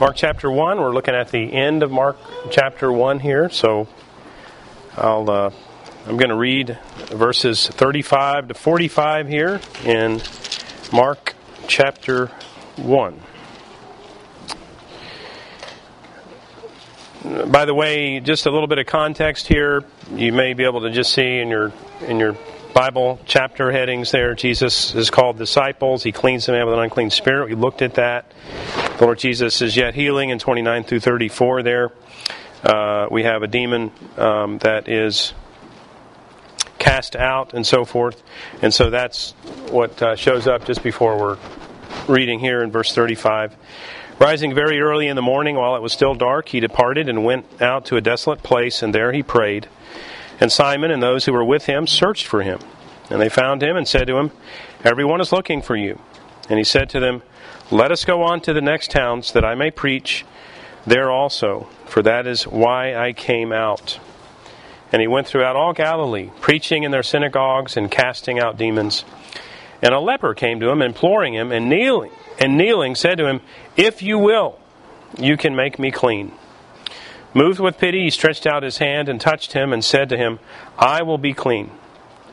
Mark 0.00 0.16
chapter 0.16 0.50
1. 0.50 0.80
We're 0.80 0.92
looking 0.92 1.14
at 1.14 1.30
the 1.30 1.52
end 1.52 1.84
of 1.84 1.90
Mark 1.92 2.16
chapter 2.50 2.92
1 2.92 3.20
here. 3.20 3.48
So 3.48 3.86
I'll, 4.96 5.30
uh, 5.30 5.50
I'm 6.08 6.16
going 6.16 6.30
to 6.30 6.36
read 6.36 6.76
verses 7.12 7.68
35 7.68 8.48
to 8.48 8.54
45 8.54 9.28
here 9.28 9.60
in 9.84 10.20
Mark 10.92 11.34
chapter 11.68 12.26
1. 12.74 13.20
By 17.46 17.64
the 17.64 17.74
way, 17.74 18.18
just 18.18 18.46
a 18.46 18.50
little 18.50 18.66
bit 18.66 18.78
of 18.78 18.86
context 18.86 19.46
here. 19.46 19.84
You 20.12 20.32
may 20.32 20.54
be 20.54 20.64
able 20.64 20.80
to 20.80 20.90
just 20.90 21.12
see 21.12 21.38
in 21.38 21.48
your 21.48 21.72
in 22.00 22.18
your 22.18 22.36
Bible 22.74 23.20
chapter 23.24 23.70
headings 23.70 24.10
there. 24.10 24.34
Jesus 24.34 24.96
is 24.96 25.08
called 25.08 25.38
disciples. 25.38 26.02
He 26.02 26.10
cleans 26.10 26.46
them 26.46 26.56
out 26.56 26.66
with 26.66 26.74
an 26.74 26.80
unclean 26.80 27.10
spirit. 27.10 27.48
We 27.48 27.54
looked 27.54 27.82
at 27.82 27.94
that. 27.94 28.26
The 28.96 29.06
Lord 29.06 29.18
Jesus 29.18 29.60
is 29.60 29.76
yet 29.76 29.96
healing 29.96 30.30
in 30.30 30.38
29 30.38 30.84
through 30.84 31.00
34 31.00 31.64
there. 31.64 31.90
Uh, 32.62 33.08
we 33.10 33.24
have 33.24 33.42
a 33.42 33.48
demon 33.48 33.90
um, 34.16 34.58
that 34.58 34.88
is 34.88 35.34
cast 36.78 37.16
out 37.16 37.54
and 37.54 37.66
so 37.66 37.84
forth. 37.84 38.22
And 38.62 38.72
so 38.72 38.90
that's 38.90 39.32
what 39.70 40.00
uh, 40.00 40.14
shows 40.14 40.46
up 40.46 40.64
just 40.64 40.84
before 40.84 41.18
we're 41.18 41.38
reading 42.06 42.38
here 42.38 42.62
in 42.62 42.70
verse 42.70 42.94
35. 42.94 43.56
Rising 44.20 44.54
very 44.54 44.80
early 44.80 45.08
in 45.08 45.16
the 45.16 45.22
morning 45.22 45.56
while 45.56 45.74
it 45.74 45.82
was 45.82 45.92
still 45.92 46.14
dark, 46.14 46.50
he 46.50 46.60
departed 46.60 47.08
and 47.08 47.24
went 47.24 47.60
out 47.60 47.86
to 47.86 47.96
a 47.96 48.00
desolate 48.00 48.44
place, 48.44 48.80
and 48.80 48.94
there 48.94 49.10
he 49.10 49.24
prayed. 49.24 49.68
And 50.38 50.52
Simon 50.52 50.92
and 50.92 51.02
those 51.02 51.24
who 51.24 51.32
were 51.32 51.44
with 51.44 51.66
him 51.66 51.88
searched 51.88 52.28
for 52.28 52.42
him. 52.42 52.60
And 53.10 53.20
they 53.20 53.28
found 53.28 53.60
him 53.60 53.76
and 53.76 53.88
said 53.88 54.06
to 54.06 54.18
him, 54.18 54.30
Everyone 54.84 55.20
is 55.20 55.32
looking 55.32 55.62
for 55.62 55.74
you. 55.74 55.98
And 56.48 56.58
he 56.58 56.64
said 56.64 56.88
to 56.90 57.00
them, 57.00 57.22
Let 57.70 57.90
us 57.90 58.04
go 58.04 58.22
on 58.22 58.40
to 58.42 58.52
the 58.52 58.60
next 58.60 58.90
towns, 58.90 59.32
that 59.32 59.44
I 59.44 59.54
may 59.54 59.70
preach 59.70 60.24
there 60.86 61.10
also, 61.10 61.66
for 61.86 62.02
that 62.02 62.26
is 62.26 62.46
why 62.46 62.94
I 62.94 63.12
came 63.12 63.52
out. 63.52 63.98
And 64.92 65.00
he 65.00 65.08
went 65.08 65.26
throughout 65.26 65.56
all 65.56 65.72
Galilee, 65.72 66.30
preaching 66.40 66.82
in 66.82 66.90
their 66.90 67.02
synagogues 67.02 67.76
and 67.76 67.90
casting 67.90 68.38
out 68.38 68.58
demons. 68.58 69.04
And 69.80 69.94
a 69.94 70.00
leper 70.00 70.34
came 70.34 70.60
to 70.60 70.70
him, 70.70 70.82
imploring 70.82 71.34
him, 71.34 71.50
and 71.52 71.68
kneeling, 71.68 72.12
and 72.38 72.58
kneeling 72.58 72.94
said 72.94 73.16
to 73.18 73.26
him, 73.26 73.40
If 73.76 74.02
you 74.02 74.18
will, 74.18 74.58
you 75.18 75.36
can 75.36 75.56
make 75.56 75.78
me 75.78 75.90
clean. 75.90 76.32
Moved 77.32 77.60
with 77.60 77.78
pity, 77.78 78.04
he 78.04 78.10
stretched 78.10 78.46
out 78.46 78.62
his 78.62 78.78
hand 78.78 79.08
and 79.08 79.20
touched 79.20 79.54
him 79.54 79.72
and 79.72 79.82
said 79.82 80.10
to 80.10 80.16
him, 80.16 80.38
I 80.78 81.02
will 81.02 81.18
be 81.18 81.32
clean. 81.32 81.70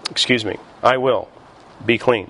Excuse 0.10 0.44
me, 0.44 0.58
I 0.84 0.98
will 0.98 1.30
be 1.86 1.98
clean. 1.98 2.30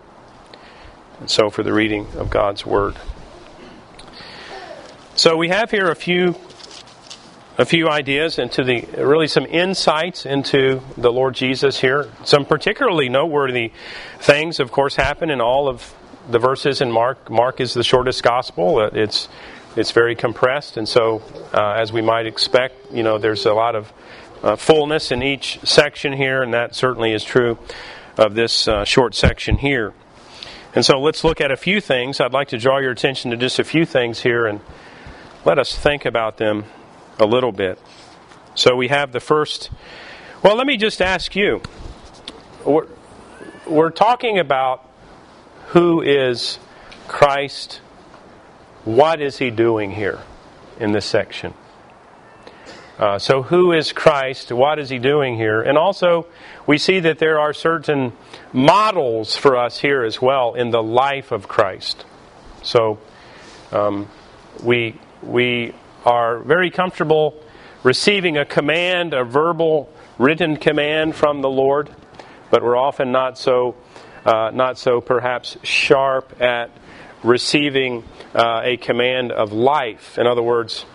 And 1.21 1.29
so 1.29 1.51
for 1.51 1.61
the 1.61 1.71
reading 1.71 2.07
of 2.17 2.31
God's 2.31 2.65
Word. 2.65 2.95
So 5.13 5.37
we 5.37 5.49
have 5.49 5.69
here 5.69 5.91
a 5.91 5.95
few 5.95 6.35
a 7.59 7.65
few 7.65 7.87
ideas 7.87 8.39
into 8.39 8.63
the 8.63 8.87
really 8.97 9.27
some 9.27 9.45
insights 9.45 10.25
into 10.25 10.81
the 10.97 11.11
Lord 11.11 11.35
Jesus 11.35 11.79
here. 11.79 12.09
Some 12.23 12.43
particularly 12.43 13.07
noteworthy 13.07 13.71
things, 14.19 14.59
of 14.59 14.71
course, 14.71 14.95
happen 14.95 15.29
in 15.29 15.41
all 15.41 15.69
of 15.69 15.93
the 16.27 16.39
verses 16.39 16.81
in 16.81 16.91
Mark. 16.91 17.29
Mark 17.29 17.61
is 17.61 17.75
the 17.75 17.83
shortest 17.83 18.23
gospel. 18.23 18.81
It's 18.81 19.29
it's 19.75 19.91
very 19.91 20.15
compressed, 20.15 20.75
and 20.75 20.89
so, 20.89 21.21
uh, 21.53 21.73
as 21.73 21.93
we 21.93 22.01
might 22.01 22.25
expect, 22.25 22.91
you 22.91 23.03
know, 23.03 23.19
there's 23.19 23.45
a 23.45 23.53
lot 23.53 23.75
of 23.75 23.93
uh, 24.41 24.55
fullness 24.55 25.11
in 25.11 25.21
each 25.21 25.59
section 25.63 26.13
here, 26.13 26.41
and 26.41 26.55
that 26.55 26.73
certainly 26.73 27.13
is 27.13 27.23
true 27.23 27.59
of 28.17 28.33
this 28.33 28.67
uh, 28.67 28.85
short 28.85 29.13
section 29.13 29.59
here. 29.59 29.93
And 30.73 30.85
so, 30.85 30.99
let's 30.99 31.23
look 31.23 31.41
at 31.41 31.51
a 31.51 31.57
few 31.57 31.81
things. 31.81 32.19
I'd 32.19 32.33
like 32.33 32.49
to 32.49 32.57
draw 32.57 32.79
your 32.79 32.91
attention 32.91 33.31
to 33.31 33.37
just 33.37 33.59
a 33.59 33.63
few 33.63 33.85
things 33.85 34.21
here, 34.21 34.45
and 34.45 34.61
let 35.43 35.59
us 35.59 35.77
think 35.77 36.05
about 36.05 36.37
them 36.37 36.65
a 37.19 37.25
little 37.25 37.51
bit. 37.51 37.79
So, 38.55 38.75
we 38.75 38.87
have 38.87 39.11
the 39.11 39.19
first. 39.19 39.69
Well, 40.43 40.55
let 40.55 40.65
me 40.65 40.77
just 40.77 41.01
ask 41.01 41.35
you. 41.35 41.61
We're, 42.65 42.87
we're 43.67 43.89
talking 43.89 44.39
about 44.39 44.87
who 45.67 46.01
is 46.01 46.59
Christ 47.07 47.81
what 48.85 49.21
is 49.21 49.37
he 49.37 49.51
doing 49.51 49.91
here 49.91 50.19
in 50.79 50.91
this 50.91 51.05
section? 51.05 51.53
Uh, 52.99 53.17
so, 53.17 53.41
who 53.41 53.71
is 53.71 53.93
Christ? 53.93 54.51
What 54.51 54.77
is 54.77 54.89
he 54.89 54.99
doing 54.99 55.35
here? 55.35 55.61
And 55.61 55.77
also, 55.77 56.27
we 56.67 56.77
see 56.77 56.99
that 56.99 57.19
there 57.19 57.39
are 57.39 57.53
certain 57.53 58.13
models 58.53 59.35
for 59.35 59.57
us 59.57 59.79
here 59.79 60.03
as 60.03 60.21
well 60.21 60.53
in 60.53 60.71
the 60.71 60.83
life 60.83 61.31
of 61.31 61.47
Christ. 61.47 62.05
So, 62.63 62.99
um, 63.71 64.09
we, 64.61 64.99
we 65.23 65.73
are 66.05 66.39
very 66.39 66.69
comfortable 66.69 67.41
receiving 67.83 68.37
a 68.37 68.45
command, 68.45 69.13
a 69.13 69.23
verbal, 69.23 69.91
written 70.17 70.57
command 70.57 71.15
from 71.15 71.41
the 71.41 71.49
Lord, 71.49 71.89
but 72.51 72.61
we're 72.61 72.77
often 72.77 73.11
not 73.11 73.37
so, 73.37 73.75
uh, 74.25 74.51
not 74.53 74.77
so 74.77 75.01
perhaps 75.01 75.57
sharp 75.63 76.41
at 76.41 76.69
receiving 77.23 78.03
uh, 78.35 78.61
a 78.63 78.77
command 78.77 79.31
of 79.31 79.51
life. 79.51 80.17
In 80.17 80.27
other 80.27 80.43
words, 80.43 80.85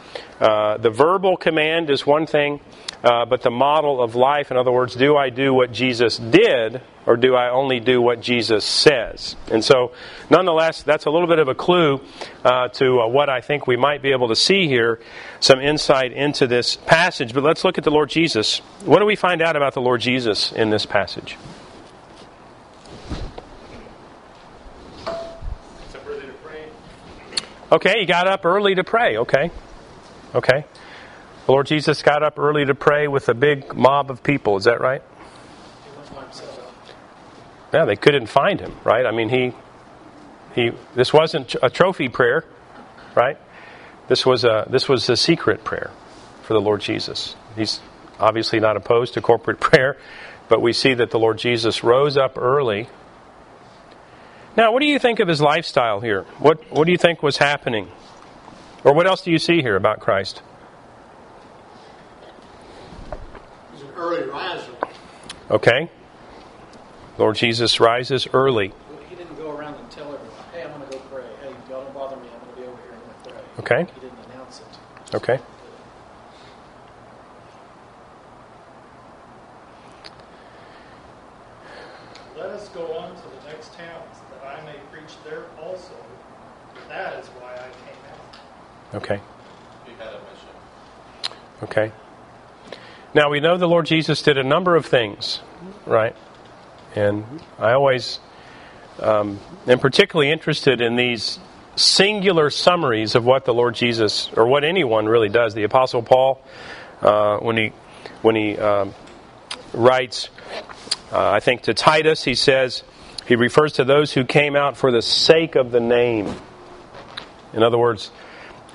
uh, 0.41 0.77
the 0.77 0.91
verbal 0.91 1.37
command 1.37 1.89
is 1.89 2.07
one 2.07 2.27
thing, 2.27 2.61
uh, 3.03 3.25
but 3.25 3.43
the 3.43 3.51
model 3.51 4.03
of 4.03 4.15
life, 4.15 4.51
in 4.51 4.57
other 4.57 4.73
words, 4.73 4.95
do 4.95 5.17
I 5.17 5.31
do 5.31 5.55
what 5.55 5.73
Jesus 5.73 6.19
did, 6.19 6.83
or 7.07 7.17
do 7.17 7.35
I 7.35 7.51
only 7.51 7.81
do 7.81 8.03
what 8.03 8.21
Jesus 8.21 8.65
says? 8.65 9.37
And 9.51 9.65
so, 9.65 9.93
nonetheless, 10.29 10.83
that's 10.83 11.07
a 11.07 11.11
little 11.11 11.29
bit 11.29 11.39
of 11.39 11.49
a 11.49 11.55
clue 11.55 12.01
uh, 12.45 12.69
to 12.69 13.01
uh, 13.01 13.09
what 13.09 13.31
I 13.31 13.41
think 13.41 13.67
we 13.67 13.77
might 13.77 14.03
be 14.03 14.13
able 14.13 14.29
to 14.29 14.37
see 14.37 14.67
here, 14.67 15.01
some 15.41 15.61
insight 15.61 16.13
into 16.13 16.47
this 16.47 16.77
passage. 16.77 17.33
But 17.33 17.43
let's 17.43 17.65
look 17.65 17.79
at 17.79 17.85
the 17.85 17.91
Lord 17.91 18.11
Jesus. 18.11 18.59
What 18.85 18.99
do 18.99 19.07
we 19.07 19.17
find 19.17 19.41
out 19.41 19.57
about 19.57 19.75
the 19.75 19.81
Lord 19.81 20.01
Jesus 20.01 20.53
in 20.53 20.71
this 20.71 20.85
passage? 20.85 21.37
Okay, 27.71 28.01
he 28.01 28.07
got 28.07 28.29
up 28.29 28.45
early 28.45 28.77
to 28.77 28.85
pray. 28.85 29.17
Okay. 29.17 29.51
Okay. 30.37 30.65
The 31.47 31.53
Lord 31.53 31.67
Jesus 31.67 32.03
got 32.03 32.23
up 32.23 32.39
early 32.39 32.65
to 32.67 32.75
pray 32.75 33.09
with 33.09 33.29
a 33.29 33.35
big 33.35 33.75
mob 33.75 34.11
of 34.11 34.23
people. 34.23 34.57
Is 34.57 34.65
that 34.65 34.81
right? 34.81 35.03
Yeah, 37.73 37.85
they 37.85 37.97
couldn't 37.97 38.27
find 38.27 38.61
him, 38.61 38.77
right? 38.85 39.07
I 39.07 39.11
mean, 39.11 39.29
he 39.29 39.53
he 40.55 40.71
this 40.95 41.13
wasn't 41.13 41.57
a 41.63 41.71
trophy 41.71 42.09
prayer, 42.09 42.45
right? 43.15 43.39
This 44.09 44.25
was 44.25 44.45
a 44.45 44.67
this 44.71 44.89
was 44.89 45.09
a 45.09 45.17
secret 45.17 45.65
prayer 45.65 45.91
for 46.43 46.55
the 46.55 46.61
Lord 46.61 46.81
Jesus. 46.81 47.35
He's 47.57 47.81
obviously 48.21 48.61
not 48.61 48.77
opposed 48.77 49.15
to 49.15 49.21
corporate 49.21 49.61
prayer, 49.73 49.97
but 50.49 50.63
we 50.63 50.73
see 50.73 50.95
that 50.95 51.11
the 51.11 51.19
Lord 51.19 51.39
Jesus 51.39 51.83
rose 51.83 52.17
up 52.17 52.39
early 52.39 52.89
now, 54.57 54.73
what 54.73 54.81
do 54.81 54.87
you 54.87 54.99
think 54.99 55.21
of 55.21 55.29
his 55.29 55.43
lifestyle 55.43 56.01
here? 56.01 56.23
What, 56.39 56.73
what 56.73 56.87
do 56.87 56.93
you 56.93 56.97
think 56.97 57.23
was 57.23 57.37
happening? 57.37 57.89
Or 58.87 58.95
what 58.95 59.09
else 59.09 59.21
do 59.21 59.33
you 59.33 59.39
see 59.41 59.63
here 59.63 59.75
about 59.75 59.99
Christ? 59.99 60.43
He's 63.73 63.83
an 63.83 63.89
early 63.97 64.23
riser. 64.29 64.71
Okay. 65.51 65.91
Lord 67.19 67.35
Jesus 67.35 67.81
rises 67.81 68.29
early. 68.33 68.73
He 69.11 69.17
didn't 69.17 69.37
go 69.39 69.51
around 69.51 69.75
and 69.75 69.91
tell 69.91 70.15
everyone, 70.15 70.31
hey, 70.53 70.63
I'm 70.63 70.71
going 70.71 70.89
to 70.89 70.97
go 70.99 71.03
pray. 71.11 71.25
Hey, 71.43 71.53
y'all 71.69 71.83
don't 71.83 71.95
bother 71.95 72.15
me. 72.15 72.29
I'm 72.33 72.41
going 72.45 72.55
to 72.55 72.61
be 72.61 72.67
over 72.69 72.81
here. 72.83 72.93
I'm 72.93 73.01
going 73.01 73.25
to 73.25 73.31
pray. 73.31 73.43
Okay. 73.59 73.93
He 73.93 74.01
didn't 74.03 74.25
announce 74.33 74.61
it. 74.61 75.17
Okay. 75.17 75.41
Let 82.37 82.51
us 82.51 82.69
go 82.69 82.87
on 82.99 83.17
to 83.17 83.23
the 83.23 83.51
next 83.51 83.75
towns, 83.75 84.17
that 84.31 84.47
I 84.47 84.65
may 84.65 84.79
preach 84.93 85.17
there 85.25 85.47
also. 85.61 85.97
That 86.89 87.19
is 87.19 87.27
why 87.31 87.53
I 87.53 87.69
came 87.85 87.99
out. 88.13 88.26
Okay. 88.95 89.21
He 89.85 89.93
had 89.93 90.09
a 90.09 90.11
mission. 90.13 91.37
Okay. 91.63 91.93
Now 93.15 93.31
we 93.31 93.41
know 93.41 93.57
the 93.57 93.69
Lord 93.69 93.87
Jesus 93.87 94.23
did 94.23 94.39
a 94.39 94.45
number 94.45 94.77
of 94.77 94.87
things, 94.87 95.41
right? 95.87 96.15
And 96.95 97.25
I 97.59 97.73
always 97.73 98.21
um, 99.01 99.41
am 99.67 99.79
particularly 99.79 100.31
interested 100.31 100.81
in 100.81 100.97
these 100.97 101.39
singular 101.77 102.51
summaries 102.51 103.15
of 103.15 103.25
what 103.25 103.45
the 103.45 103.55
Lord 103.55 103.75
Jesus, 103.75 104.31
or 104.35 104.47
what 104.47 104.65
anyone 104.65 105.07
really 105.07 105.29
does. 105.29 105.55
The 105.55 105.65
Apostle 105.65 106.03
Paul, 106.03 106.43
uh, 107.03 107.39
when 107.39 107.57
he 107.57 107.73
when 108.23 108.35
he 108.35 108.57
um, 108.59 108.95
writes, 109.73 110.31
uh, 111.13 111.31
I 111.31 111.41
think 111.41 111.63
to 111.63 111.75
Titus, 111.75 112.25
he 112.25 112.35
says 112.35 112.83
he 113.27 113.37
refers 113.37 113.75
to 113.75 113.85
those 113.85 114.13
who 114.13 114.25
came 114.25 114.57
out 114.57 114.77
for 114.77 114.91
the 114.91 115.03
sake 115.03 115.55
of 115.55 115.71
the 115.71 115.81
name. 115.81 116.35
In 117.53 117.63
other 117.63 117.79
words, 117.79 118.11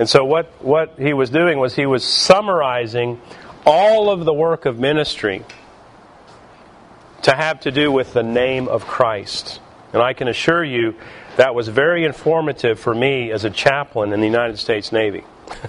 and 0.02 0.10
so 0.10 0.26
what 0.26 0.48
what 0.66 0.96
he 0.98 1.14
was 1.14 1.30
doing 1.30 1.60
was 1.60 1.76
he 1.76 1.86
was 1.86 2.04
summarizing 2.04 3.22
all 3.68 4.10
of 4.10 4.26
the 4.26 4.34
work 4.34 4.66
of 4.66 4.80
ministry 4.80 5.46
to 7.22 7.36
have 7.36 7.60
to 7.60 7.72
do 7.72 7.92
with 7.92 8.12
the 8.12 8.24
name 8.24 8.68
of 8.68 8.88
Christ. 8.88 9.62
And 9.94 10.02
I 10.02 10.14
can 10.14 10.28
assure 10.28 10.64
you 10.64 10.96
that 11.38 11.54
was 11.54 11.68
very 11.68 12.04
informative 12.04 12.80
for 12.80 12.96
me 12.96 13.32
as 13.32 13.46
a 13.46 13.52
chaplain 13.52 14.12
in 14.12 14.22
the 14.22 14.26
United 14.26 14.58
States 14.58 14.92
Navy. 14.92 15.24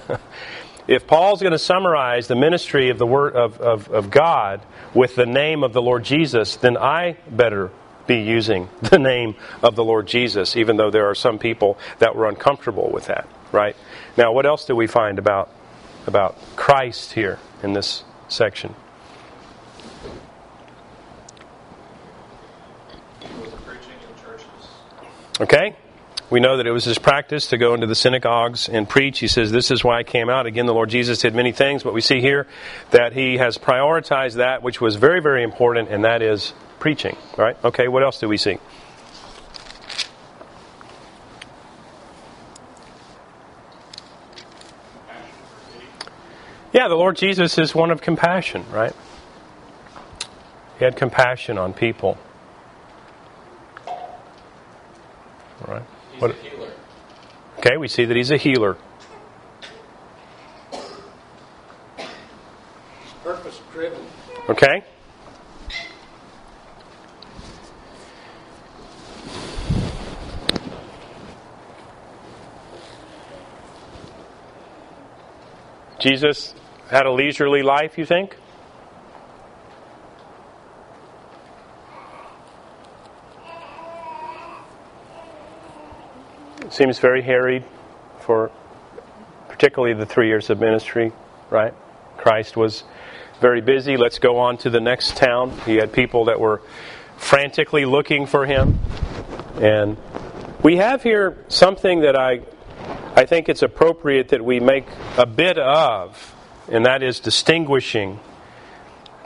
if 0.89 1.07
Paul's 1.07 1.43
going 1.43 1.53
to 1.53 1.59
summarize 1.59 2.27
the 2.27 2.35
ministry 2.35 2.89
of 2.89 2.97
the 2.97 3.07
word 3.07 3.37
of, 3.37 3.61
of, 3.61 3.91
of 3.91 4.11
God 4.11 4.63
with 4.95 5.15
the 5.15 5.27
name 5.27 5.63
of 5.63 5.75
the 5.75 5.83
Lord 5.83 6.05
Jesus, 6.05 6.57
then 6.57 6.79
I 6.79 7.19
better 7.29 7.71
be 8.07 8.23
using 8.23 8.71
the 8.81 8.99
name 8.99 9.35
of 9.63 9.77
the 9.77 9.85
Lord 9.85 10.07
Jesus, 10.07 10.57
even 10.57 10.79
though 10.79 10.91
there 10.91 11.11
are 11.11 11.15
some 11.15 11.39
people 11.39 11.77
that 11.99 12.17
were 12.17 12.27
uncomfortable 12.27 12.91
with 12.91 13.09
that, 13.09 13.29
right? 13.53 13.77
Now, 14.17 14.33
what 14.33 14.47
else 14.47 14.65
do 14.65 14.75
we 14.75 14.87
find 14.87 15.19
about, 15.19 15.51
about 16.07 16.37
Christ 16.57 17.13
here 17.13 17.39
in 17.63 17.73
this 17.73 18.05
section? 18.29 18.75
Okay? 25.41 25.77
We 26.31 26.41
know 26.41 26.57
that 26.57 26.67
it 26.67 26.71
was 26.71 26.85
his 26.85 26.99
practice 26.99 27.49
to 27.49 27.59
go 27.59 27.75
into 27.75 27.87
the 27.87 27.95
synagogues 27.95 28.69
and 28.69 28.89
preach. 28.89 29.19
He 29.19 29.29
says, 29.29 29.51
This 29.51 29.71
is 29.71 29.85
why 29.85 29.99
I 29.99 30.03
came 30.03 30.31
out. 30.31 30.47
Again, 30.47 30.65
the 30.65 30.73
Lord 30.73 30.89
Jesus 30.89 31.19
did 31.19 31.35
many 31.35 31.53
things, 31.53 31.83
but 31.83 31.93
we 31.93 32.01
see 32.01 32.21
here 32.21 32.47
that 32.91 33.13
he 33.13 33.37
has 33.37 33.59
prioritized 33.59 34.37
that 34.37 34.63
which 34.63 34.81
was 34.81 34.97
very, 34.97 35.21
very 35.21 35.43
important, 35.43 35.91
and 35.91 36.05
that 36.05 36.23
is 36.23 36.55
preaching. 36.79 37.19
All 37.37 37.45
right? 37.45 37.57
Okay, 37.65 37.87
what 37.89 38.03
else 38.03 38.19
do 38.19 38.29
we 38.29 38.39
see? 38.39 38.59
Yeah, 46.73 46.89
the 46.89 46.95
Lord 46.95 47.17
Jesus 47.17 47.59
is 47.59 47.75
one 47.75 47.91
of 47.91 48.01
compassion, 48.01 48.65
right? 48.71 48.95
He 50.79 50.85
had 50.85 50.97
compassion 50.97 51.59
on 51.59 51.75
people. 51.75 52.17
All 53.87 55.75
right. 55.75 55.83
He's 56.13 56.21
What- 56.23 56.31
a 56.31 56.35
healer. 56.35 56.69
Okay, 57.59 57.77
we 57.77 57.89
see 57.89 58.05
that 58.07 58.17
he's 58.17 58.31
a 58.31 58.37
healer. 58.37 58.77
Purpose 63.23 63.61
driven. 63.73 64.05
Okay? 64.49 64.83
Jesus 76.01 76.55
had 76.93 77.07
a 77.07 77.11
leisurely 77.11 77.63
life, 77.63 77.97
you 77.97 78.05
think? 78.05 78.37
Seems 86.69 86.99
very 86.99 87.23
harried 87.23 87.65
for 88.21 88.51
particularly 89.49 89.95
the 89.95 90.05
three 90.05 90.29
years 90.29 90.51
of 90.51 90.61
ministry, 90.61 91.13
right? 91.49 91.73
Christ 92.19 92.59
was 92.59 92.85
very 93.41 93.63
busy. 93.63 93.97
Let's 93.97 94.19
go 94.19 94.39
on 94.39 94.59
to 94.59 94.69
the 94.69 94.81
next 94.81 95.17
town. 95.17 95.59
He 95.65 95.77
had 95.77 95.95
people 95.95 96.27
that 96.27 96.39
were 96.39 96.61
frantically 97.17 97.87
looking 97.87 98.27
for 98.27 98.45
him. 98.45 98.79
And 99.57 99.97
we 100.63 100.77
have 100.77 101.03
here 101.03 101.43
something 101.49 102.01
that 102.01 102.19
I, 102.19 102.43
I 103.17 103.25
think 103.25 103.49
it's 103.49 103.63
appropriate 103.63 104.29
that 104.29 104.45
we 104.45 104.61
make 104.61 104.87
a 105.17 105.27
bit 105.27 105.59
of, 105.59 106.35
and 106.71 106.87
that 106.87 107.03
is 107.03 107.21
distinguishing 107.21 108.21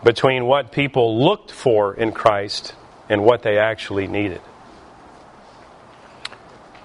between 0.05 0.47
what 0.47 0.73
people 0.73 1.23
looked 1.23 1.51
for 1.51 1.95
in 1.95 2.13
Christ 2.13 2.75
and 3.09 3.25
what 3.25 3.43
they 3.43 3.59
actually 3.59 4.07
needed. 4.07 4.41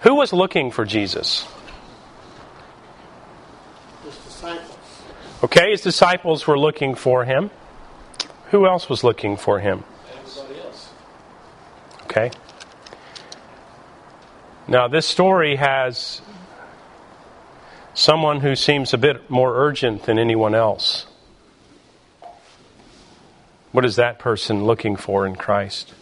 Who 0.01 0.15
was 0.15 0.33
looking 0.33 0.71
for 0.71 0.85
Jesus? 0.85 1.47
His 4.03 4.17
disciples. 4.17 4.77
Okay, 5.43 5.71
his 5.71 5.81
disciples 5.81 6.47
were 6.47 6.57
looking 6.57 6.95
for 6.95 7.25
him. 7.25 7.51
Who 8.49 8.65
else 8.65 8.89
was 8.89 9.03
looking 9.03 9.37
for 9.37 9.59
him? 9.59 9.83
Everybody 10.17 10.59
else. 10.61 10.89
Okay. 12.03 12.31
Now, 14.67 14.87
this 14.87 15.05
story 15.05 15.55
has 15.55 16.21
someone 17.93 18.41
who 18.41 18.55
seems 18.55 18.93
a 18.93 18.97
bit 18.97 19.29
more 19.29 19.55
urgent 19.55 20.03
than 20.03 20.17
anyone 20.17 20.55
else. 20.55 21.05
What 23.71 23.85
is 23.85 23.95
that 23.95 24.19
person 24.19 24.65
looking 24.65 24.95
for 24.95 25.25
in 25.25 25.35
Christ? 25.35 25.93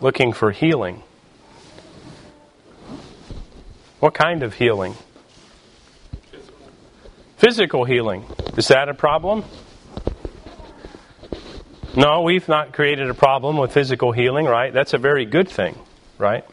Looking 0.00 0.32
for 0.32 0.50
healing. 0.50 1.02
What 4.00 4.14
kind 4.14 4.42
of 4.42 4.54
healing? 4.54 4.94
Physical 7.36 7.84
healing. 7.84 8.24
Is 8.56 8.68
that 8.68 8.88
a 8.88 8.94
problem? 8.94 9.44
No, 11.94 12.22
we've 12.22 12.48
not 12.48 12.72
created 12.72 13.10
a 13.10 13.14
problem 13.14 13.58
with 13.58 13.72
physical 13.72 14.12
healing, 14.12 14.46
right? 14.46 14.72
That's 14.72 14.94
a 14.94 14.98
very 14.98 15.26
good 15.26 15.48
thing, 15.48 15.78
right? 16.18 16.44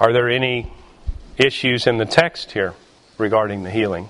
Are 0.00 0.14
there 0.14 0.30
any 0.30 0.72
issues 1.36 1.86
in 1.86 1.98
the 1.98 2.06
text 2.06 2.52
here 2.52 2.72
regarding 3.18 3.64
the 3.64 3.70
healing? 3.70 4.08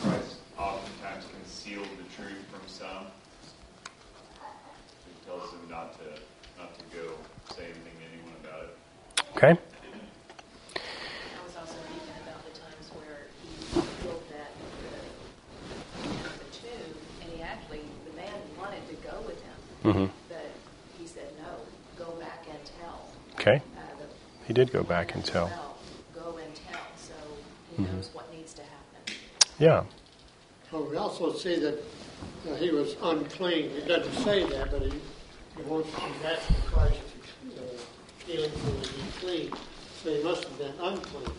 Christ 0.00 0.36
oftentimes 0.56 1.24
concealed 1.32 1.88
the 1.98 2.22
truth 2.22 2.44
from 2.48 2.60
some. 2.68 3.06
He 5.04 5.26
tells 5.26 5.50
them 5.50 5.68
not 5.68 5.98
to 5.98 6.04
not 6.60 6.78
to 6.78 6.84
go 6.96 7.10
say 7.56 7.64
anything 7.64 7.92
to 7.98 8.04
anyone 8.14 8.36
about 8.44 8.62
it. 8.62 8.76
Okay? 9.36 9.60
I 19.84 20.21
Okay. 23.42 23.60
Uh, 23.76 23.80
He 24.46 24.52
did 24.52 24.72
go 24.72 24.84
back 24.84 25.16
and 25.16 25.24
tell. 25.24 25.50
Go 26.14 26.38
and 26.38 26.54
tell, 26.54 26.80
so 26.96 27.12
he 27.76 27.82
knows 27.82 28.10
what 28.12 28.32
needs 28.32 28.54
to 28.54 28.62
happen. 28.62 29.16
Yeah. 29.58 29.82
Well, 30.70 30.84
we 30.88 30.96
also 30.96 31.32
see 31.32 31.58
that 31.58 31.74
uh, 32.48 32.54
he 32.54 32.70
was 32.70 32.94
unclean. 33.02 33.70
He 33.70 33.80
doesn't 33.80 34.14
say 34.22 34.44
that, 34.44 34.70
but 34.70 34.82
he, 34.82 34.92
he 35.56 35.62
wants 35.66 35.88
he's 35.88 36.24
asking 36.24 36.56
Christ 36.66 37.00
to 37.56 37.64
uh, 37.64 37.66
heal 38.26 38.44
him 38.44 38.52
so 38.64 38.70
that 38.70 38.86
he's 38.86 39.16
clean. 39.18 39.52
So 40.04 40.14
he 40.14 40.22
must 40.22 40.44
have 40.44 40.58
been 40.58 40.74
unclean. 40.80 41.36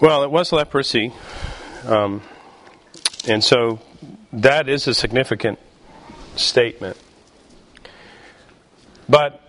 Well, 0.00 0.22
it 0.22 0.30
was 0.30 0.52
leprosy. 0.52 1.12
Um, 1.84 2.22
and 3.26 3.42
so 3.42 3.80
that 4.32 4.68
is 4.68 4.86
a 4.86 4.94
significant 4.94 5.58
statement. 6.36 6.96
But 9.08 9.40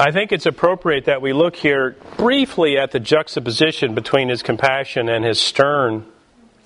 I 0.00 0.12
think 0.12 0.32
it's 0.32 0.46
appropriate 0.46 1.04
that 1.04 1.20
we 1.20 1.34
look 1.34 1.54
here 1.54 1.94
briefly 2.16 2.78
at 2.78 2.90
the 2.90 2.98
juxtaposition 2.98 3.94
between 3.94 4.30
his 4.30 4.42
compassion 4.42 5.10
and 5.10 5.22
his 5.22 5.38
stern 5.38 6.06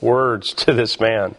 words 0.01 0.55
to 0.55 0.73
this 0.73 1.01
man. 1.01 1.35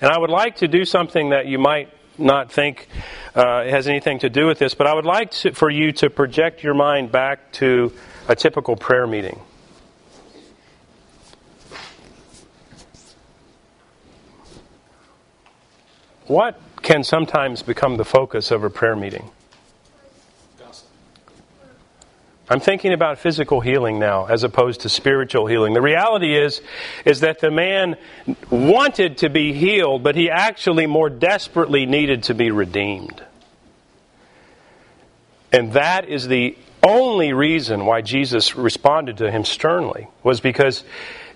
And 0.00 0.10
I 0.10 0.18
would 0.18 0.28
like 0.28 0.56
to 0.56 0.66
do 0.66 0.84
something 0.84 1.30
that 1.30 1.46
you 1.46 1.56
might 1.56 1.88
not 2.18 2.50
think 2.50 2.88
uh, 3.36 3.62
has 3.62 3.86
anything 3.86 4.18
to 4.18 4.28
do 4.28 4.48
with 4.48 4.58
this, 4.58 4.74
but 4.74 4.88
I 4.88 4.94
would 4.94 5.04
like 5.04 5.30
to, 5.30 5.52
for 5.52 5.70
you 5.70 5.92
to 5.92 6.10
project 6.10 6.64
your 6.64 6.74
mind 6.74 7.12
back 7.12 7.52
to 7.52 7.92
a 8.26 8.34
typical 8.34 8.74
prayer 8.74 9.06
meeting. 9.06 9.40
What 16.26 16.60
can 16.82 17.04
sometimes 17.04 17.62
become 17.62 17.98
the 17.98 18.04
focus 18.04 18.50
of 18.50 18.64
a 18.64 18.70
prayer 18.70 18.96
meeting? 18.96 19.30
I'm 22.50 22.60
thinking 22.60 22.94
about 22.94 23.18
physical 23.18 23.60
healing 23.60 23.98
now 23.98 24.24
as 24.24 24.42
opposed 24.42 24.80
to 24.82 24.88
spiritual 24.88 25.46
healing. 25.46 25.74
The 25.74 25.82
reality 25.82 26.34
is 26.34 26.62
is 27.04 27.20
that 27.20 27.40
the 27.40 27.50
man 27.50 27.96
wanted 28.50 29.18
to 29.18 29.28
be 29.28 29.52
healed, 29.52 30.02
but 30.02 30.16
he 30.16 30.30
actually 30.30 30.86
more 30.86 31.10
desperately 31.10 31.84
needed 31.84 32.24
to 32.24 32.34
be 32.34 32.50
redeemed. 32.50 33.22
And 35.52 35.72
that 35.74 36.08
is 36.08 36.26
the 36.26 36.56
only 36.82 37.32
reason 37.32 37.84
why 37.84 38.00
Jesus 38.00 38.56
responded 38.56 39.18
to 39.18 39.30
him 39.30 39.44
sternly 39.44 40.08
was 40.22 40.40
because 40.40 40.84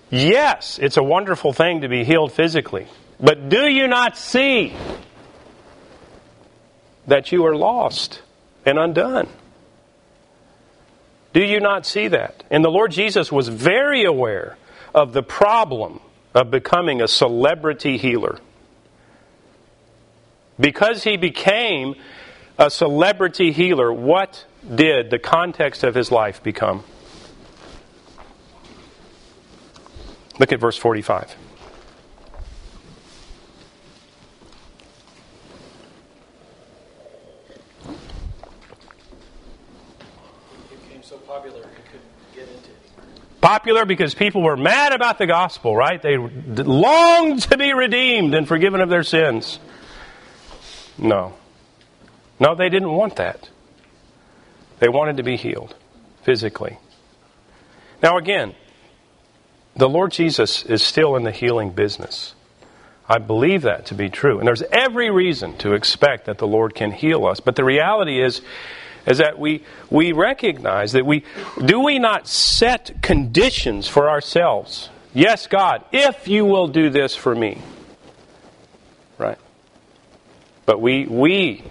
yes, 0.09 0.79
it's 0.81 0.97
a 0.97 1.03
wonderful 1.03 1.53
thing 1.53 1.81
to 1.81 1.87
be 1.87 2.03
healed 2.03 2.31
physically, 2.31 2.87
but 3.19 3.49
do 3.49 3.67
you 3.67 3.87
not 3.87 4.17
see 4.17 4.73
that 7.05 7.31
you 7.31 7.45
are 7.45 7.55
lost 7.55 8.21
and 8.65 8.79
undone? 8.79 9.27
Do 11.33 11.43
you 11.43 11.59
not 11.59 11.85
see 11.85 12.07
that? 12.09 12.43
And 12.49 12.63
the 12.63 12.69
Lord 12.69 12.91
Jesus 12.91 13.31
was 13.31 13.47
very 13.47 14.03
aware 14.03 14.57
of 14.93 15.13
the 15.13 15.23
problem 15.23 15.99
of 16.33 16.51
becoming 16.51 17.01
a 17.01 17.07
celebrity 17.07 17.97
healer. 17.97 18.39
Because 20.59 21.03
he 21.03 21.17
became 21.17 21.95
a 22.57 22.69
celebrity 22.69 23.51
healer, 23.51 23.91
what 23.91 24.45
did 24.75 25.09
the 25.09 25.19
context 25.19 25.83
of 25.83 25.95
his 25.95 26.11
life 26.11 26.43
become? 26.43 26.83
Look 30.39 30.51
at 30.51 30.59
verse 30.59 30.77
45. 30.77 31.35
He 40.69 40.75
became 40.75 41.03
so 41.03 41.17
popular 41.17 41.59
he 41.59 41.63
couldn't 41.83 42.01
get 42.33 42.47
into 42.47 42.71
it. 42.71 43.23
Popular 43.43 43.83
because 43.83 44.15
people 44.15 44.41
were 44.41 44.55
mad 44.55 44.93
about 44.93 45.17
the 45.17 45.27
gospel, 45.27 45.75
right? 45.75 46.01
They 46.01 46.15
longed 46.15 47.41
to 47.41 47.57
be 47.57 47.73
redeemed 47.73 48.33
and 48.35 48.47
forgiven 48.47 48.79
of 48.79 48.87
their 48.87 49.03
sins. 49.03 49.59
No. 50.97 51.33
No, 52.39 52.55
they 52.55 52.69
didn't 52.69 52.93
want 52.93 53.17
that. 53.17 53.49
They 54.79 54.87
wanted 54.87 55.17
to 55.17 55.23
be 55.23 55.35
healed 55.35 55.75
physically. 56.23 56.77
Now, 58.01 58.17
again, 58.17 58.55
the 59.75 59.89
Lord 59.89 60.13
Jesus 60.13 60.63
is 60.63 60.81
still 60.81 61.17
in 61.17 61.23
the 61.23 61.31
healing 61.31 61.71
business. 61.71 62.35
I 63.09 63.17
believe 63.17 63.63
that 63.63 63.87
to 63.87 63.93
be 63.93 64.09
true. 64.09 64.39
And 64.39 64.47
there's 64.47 64.63
every 64.71 65.11
reason 65.11 65.57
to 65.57 65.73
expect 65.73 66.27
that 66.27 66.37
the 66.37 66.47
Lord 66.47 66.75
can 66.75 66.93
heal 66.93 67.25
us. 67.25 67.41
But 67.41 67.57
the 67.57 67.65
reality 67.65 68.23
is, 68.23 68.41
is 69.05 69.17
that 69.17 69.37
we, 69.37 69.63
we 69.89 70.11
recognize 70.11 70.93
that 70.93 71.05
we, 71.05 71.23
do 71.63 71.79
we 71.79 71.99
not 71.99 72.27
set 72.27 73.01
conditions 73.01 73.87
for 73.87 74.09
ourselves? 74.09 74.89
Yes, 75.13 75.47
God, 75.47 75.83
if 75.91 76.27
you 76.27 76.45
will 76.45 76.67
do 76.67 76.89
this 76.89 77.15
for 77.15 77.35
me. 77.35 77.59
Right? 79.17 79.37
But 80.65 80.81
we, 80.81 81.05
we, 81.05 81.63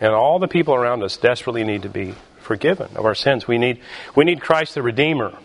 and 0.00 0.12
all 0.12 0.38
the 0.38 0.48
people 0.48 0.74
around 0.74 1.02
us 1.02 1.16
desperately 1.16 1.64
need 1.64 1.82
to 1.82 1.88
be 1.88 2.14
forgiven 2.40 2.88
of 2.96 3.04
our 3.04 3.14
sins. 3.14 3.46
We 3.46 3.58
need, 3.58 3.80
we 4.14 4.24
need 4.24 4.40
Christ 4.40 4.74
the 4.74 4.82
Redeemer. 4.82 5.36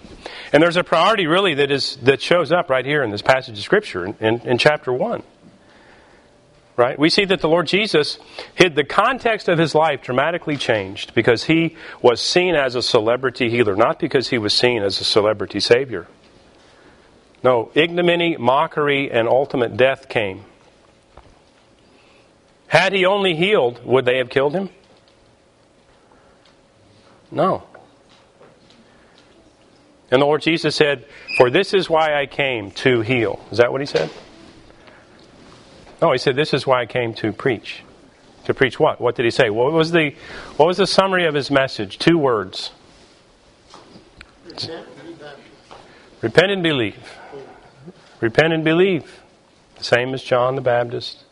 And 0.53 0.61
there's 0.61 0.77
a 0.77 0.83
priority 0.83 1.27
really 1.27 1.55
that 1.55 1.71
is 1.71 1.97
that 2.03 2.21
shows 2.21 2.51
up 2.51 2.69
right 2.69 2.85
here 2.85 3.03
in 3.03 3.11
this 3.11 3.21
passage 3.21 3.57
of 3.57 3.63
Scripture 3.63 4.05
in, 4.05 4.15
in, 4.19 4.39
in 4.41 4.57
chapter 4.57 4.93
1. 4.93 5.23
Right? 6.77 6.97
We 6.97 7.09
see 7.09 7.25
that 7.25 7.41
the 7.41 7.49
Lord 7.49 7.67
Jesus 7.67 8.17
hid 8.55 8.75
the 8.75 8.83
context 8.83 9.49
of 9.49 9.59
his 9.59 9.75
life 9.75 10.01
dramatically 10.01 10.55
changed 10.55 11.13
because 11.13 11.43
he 11.43 11.75
was 12.01 12.21
seen 12.21 12.55
as 12.55 12.75
a 12.75 12.81
celebrity 12.81 13.49
healer, 13.49 13.75
not 13.75 13.99
because 13.99 14.29
he 14.29 14.37
was 14.37 14.53
seen 14.53 14.81
as 14.81 14.99
a 15.01 15.03
celebrity 15.03 15.59
savior. 15.59 16.07
No, 17.43 17.71
ignominy, 17.73 18.37
mockery, 18.37 19.11
and 19.11 19.27
ultimate 19.27 19.75
death 19.75 20.07
came. 20.07 20.45
Had 22.67 22.93
he 22.93 23.05
only 23.05 23.35
healed, 23.35 23.83
would 23.83 24.05
they 24.05 24.17
have 24.17 24.29
killed 24.29 24.53
him? 24.53 24.69
No. 27.29 27.63
And 30.09 30.21
the 30.21 30.25
Lord 30.25 30.41
Jesus 30.41 30.75
said, 30.75 31.05
For 31.37 31.49
this 31.49 31.73
is 31.73 31.89
why 31.89 32.13
I 32.19 32.27
came 32.27 32.71
to 32.71 33.01
heal. 33.01 33.43
Is 33.51 33.57
that 33.57 33.71
what 33.71 33.81
he 33.81 33.87
said? 33.87 34.09
No, 36.01 36.11
he 36.11 36.17
said, 36.17 36.35
This 36.35 36.53
is 36.53 36.65
why 36.65 36.81
I 36.81 36.85
came 36.85 37.13
to 37.15 37.31
preach. 37.31 37.83
To 38.45 38.53
preach 38.53 38.79
what? 38.79 38.99
What 38.99 39.15
did 39.15 39.25
he 39.25 39.31
say? 39.31 39.49
What 39.49 39.71
was 39.71 39.91
the, 39.91 40.15
what 40.57 40.65
was 40.65 40.77
the 40.77 40.87
summary 40.87 41.25
of 41.25 41.35
his 41.35 41.51
message? 41.51 41.99
Two 41.99 42.17
words 42.17 42.71
Repent 44.45 44.71
and 44.71 45.05
be 45.05 45.13
baptized. 45.13 45.41
Repent 46.21 46.51
and 46.51 46.63
believe. 46.63 47.19
Repent 48.19 48.53
and 48.53 48.63
believe. 48.63 49.21
Same 49.79 50.13
as 50.13 50.21
John 50.21 50.55
the 50.55 50.61
Baptist, 50.61 51.23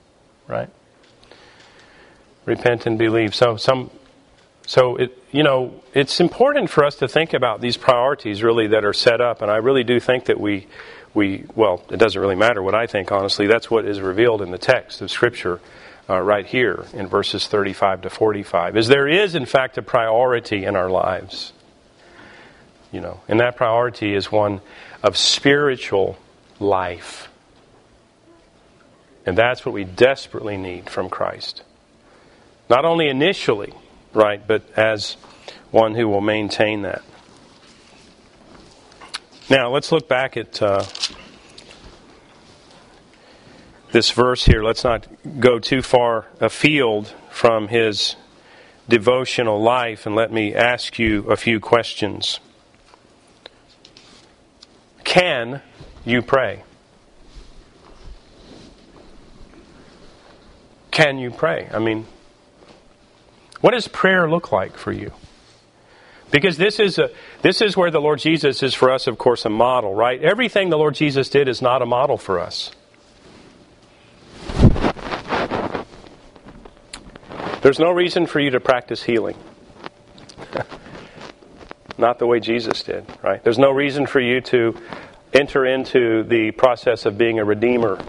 right? 0.48 0.70
Repent 2.46 2.86
and 2.86 2.98
believe. 2.98 3.36
So 3.36 3.58
some 3.58 3.92
so 4.70 4.98
it 4.98 5.18
you 5.32 5.42
know, 5.42 5.74
it's 5.96 6.20
important 6.20 6.70
for 6.70 6.84
us 6.84 6.98
to 6.98 7.08
think 7.08 7.34
about 7.34 7.60
these 7.60 7.76
priorities 7.76 8.44
really 8.44 8.68
that 8.68 8.86
are 8.86 8.94
set 8.94 9.20
up 9.20 9.42
and 9.42 9.50
I 9.50 9.58
really 9.58 9.84
do 9.84 10.00
think 10.00 10.26
that 10.26 10.40
we 10.40 10.68
we 11.16 11.46
well, 11.56 11.84
it 11.90 11.98
doesn't 11.98 12.22
really 12.22 12.36
matter 12.36 12.62
what 12.62 12.76
I 12.76 12.86
think 12.86 13.12
honestly. 13.12 13.48
That's 13.48 13.72
what 13.72 13.86
is 13.86 14.00
revealed 14.00 14.44
in 14.44 14.52
the 14.52 14.60
text 14.60 15.02
of 15.02 15.10
scripture. 15.10 15.60
Uh, 16.08 16.20
right 16.20 16.48
here 16.48 16.86
in 16.94 17.08
verses 17.08 17.46
35 17.46 18.02
to 18.02 18.10
45 18.10 18.76
is 18.76 18.88
there 18.88 19.08
is 19.08 19.36
in 19.36 19.46
fact 19.46 19.78
a 19.78 19.82
priority 19.84 20.66
in 20.66 20.76
our 20.76 20.90
lives 20.90 21.54
you 22.92 23.00
know 23.00 23.20
and 23.28 23.40
that 23.40 23.56
priority 23.56 24.16
is 24.16 24.32
one 24.32 24.60
of 25.04 25.16
spiritual 25.16 26.18
life 26.60 27.30
and 29.24 29.38
that's 29.38 29.64
what 29.64 29.72
we 29.72 29.84
desperately 29.84 30.58
need 30.58 30.90
from 30.90 31.12
christ 31.12 31.62
not 32.72 32.86
only 32.86 33.08
initially 33.08 33.72
right 34.14 34.46
but 34.48 34.64
as 34.78 35.18
one 35.72 35.96
who 35.96 36.08
will 36.08 36.22
maintain 36.22 36.82
that 36.84 37.04
now 39.50 39.70
let's 39.70 39.92
look 39.92 40.08
back 40.08 40.38
at 40.38 40.62
uh, 40.62 40.84
this 43.92 44.12
verse 44.12 44.46
here 44.46 44.64
let's 44.64 44.84
not 44.84 45.08
go 45.40 45.60
too 45.60 45.82
far 45.82 46.26
afield 46.40 47.14
from 47.30 47.68
his 47.68 48.16
devotional 48.88 49.62
life 49.62 50.06
and 50.06 50.16
let 50.16 50.32
me 50.32 50.54
ask 50.54 50.98
you 50.98 51.30
a 51.30 51.36
few 51.36 51.60
questions 51.60 52.40
can 55.10 55.64
you 56.06 56.22
pray? 56.22 56.62
Can 60.92 61.18
you 61.18 61.32
pray? 61.32 61.68
I 61.74 61.80
mean, 61.80 62.06
what 63.62 63.72
does 63.72 63.88
prayer 63.88 64.30
look 64.30 64.52
like 64.52 64.78
for 64.78 64.92
you? 64.92 65.12
Because 66.32 66.58
this 66.58 66.80
is 66.80 67.00
a 67.00 67.10
this 67.42 67.62
is 67.62 67.76
where 67.76 67.90
the 67.90 68.00
Lord 68.00 68.20
Jesus 68.20 68.62
is 68.62 68.74
for 68.74 68.92
us, 68.92 69.08
of 69.08 69.18
course, 69.18 69.46
a 69.46 69.50
model, 69.50 69.96
right? 69.96 70.22
Everything 70.22 70.70
the 70.70 70.78
Lord 70.78 70.96
Jesus 70.96 71.30
did 71.30 71.48
is 71.48 71.62
not 71.62 71.82
a 71.82 71.86
model 71.86 72.18
for 72.18 72.40
us. 72.40 72.72
There's 77.62 77.80
no 77.80 77.92
reason 77.92 78.26
for 78.26 78.40
you 78.40 78.52
to 78.52 78.60
practice 78.60 79.04
healing. 79.04 79.36
not 81.98 82.20
the 82.20 82.26
way 82.26 82.40
Jesus 82.40 82.84
did, 82.84 83.06
right? 83.22 83.44
There's 83.44 83.58
no 83.58 83.72
reason 83.72 84.06
for 84.06 84.22
you 84.22 84.40
to 84.42 84.76
enter 85.34 85.66
into 85.66 86.24
the 86.24 86.52
process 86.52 87.06
of 87.06 87.18
being 87.18 87.38
a 87.40 87.44
redeemer, 87.46 88.00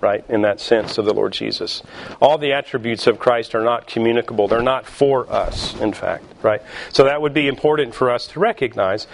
right, 0.00 0.24
in 0.28 0.42
that 0.42 0.60
sense 0.60 0.98
of 0.98 1.04
the 1.04 1.14
Lord 1.14 1.32
Jesus. 1.32 1.82
All 2.20 2.38
the 2.38 2.52
attributes 2.52 3.06
of 3.06 3.18
Christ 3.18 3.54
are 3.54 3.62
not 3.62 3.86
communicable. 3.86 4.48
They're 4.48 4.62
not 4.62 4.86
for 4.86 5.30
us, 5.32 5.78
in 5.80 5.92
fact, 5.92 6.24
right? 6.42 6.62
So 6.92 7.04
that 7.04 7.22
would 7.22 7.34
be 7.34 7.48
important 7.48 7.94
for 7.94 8.10
us 8.10 8.26
to 8.28 8.40
recognize. 8.40 9.06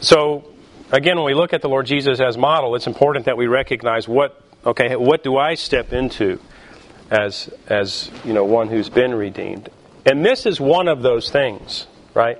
So, 0.00 0.44
again, 0.92 1.16
when 1.16 1.26
we 1.26 1.34
look 1.34 1.52
at 1.52 1.62
the 1.62 1.68
Lord 1.68 1.86
Jesus 1.86 2.20
as 2.20 2.38
model, 2.38 2.74
it's 2.76 2.86
important 2.86 3.26
that 3.26 3.36
we 3.36 3.46
recognize 3.46 4.06
what, 4.06 4.40
okay, 4.64 4.96
what 4.96 5.22
do 5.24 5.36
I 5.36 5.54
step 5.54 5.92
into 5.92 6.40
as, 7.10 7.50
as, 7.66 8.10
you 8.24 8.32
know, 8.32 8.44
one 8.44 8.68
who's 8.68 8.88
been 8.88 9.14
redeemed? 9.14 9.68
And 10.06 10.24
this 10.24 10.46
is 10.46 10.60
one 10.60 10.88
of 10.88 11.02
those 11.02 11.30
things, 11.30 11.86
right? 12.14 12.38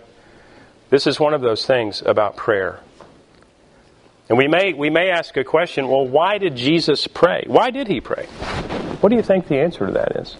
This 0.90 1.06
is 1.06 1.20
one 1.20 1.34
of 1.34 1.40
those 1.40 1.66
things 1.66 2.02
about 2.02 2.36
prayer. 2.36 2.80
And 4.28 4.37
we 4.37 4.47
may, 4.47 4.75
we 4.75 4.90
may 4.90 5.11
ask 5.11 5.37
a 5.37 5.44
question 5.44 5.88
well, 5.88 6.06
why 6.06 6.38
did 6.38 6.54
Jesus 6.54 7.06
pray? 7.06 7.44
Why 7.47 7.70
did 7.70 7.88
he 7.88 8.00
pray? 8.00 8.26
What 9.00 9.08
do 9.08 9.16
you 9.16 9.23
think 9.23 9.49
the 9.49 9.56
answer 9.56 9.87
to 9.87 9.92
that 9.92 10.16
is? 10.16 10.37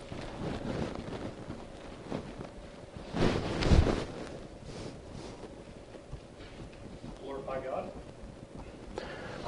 Glorify 7.23 7.61
God. 7.61 7.91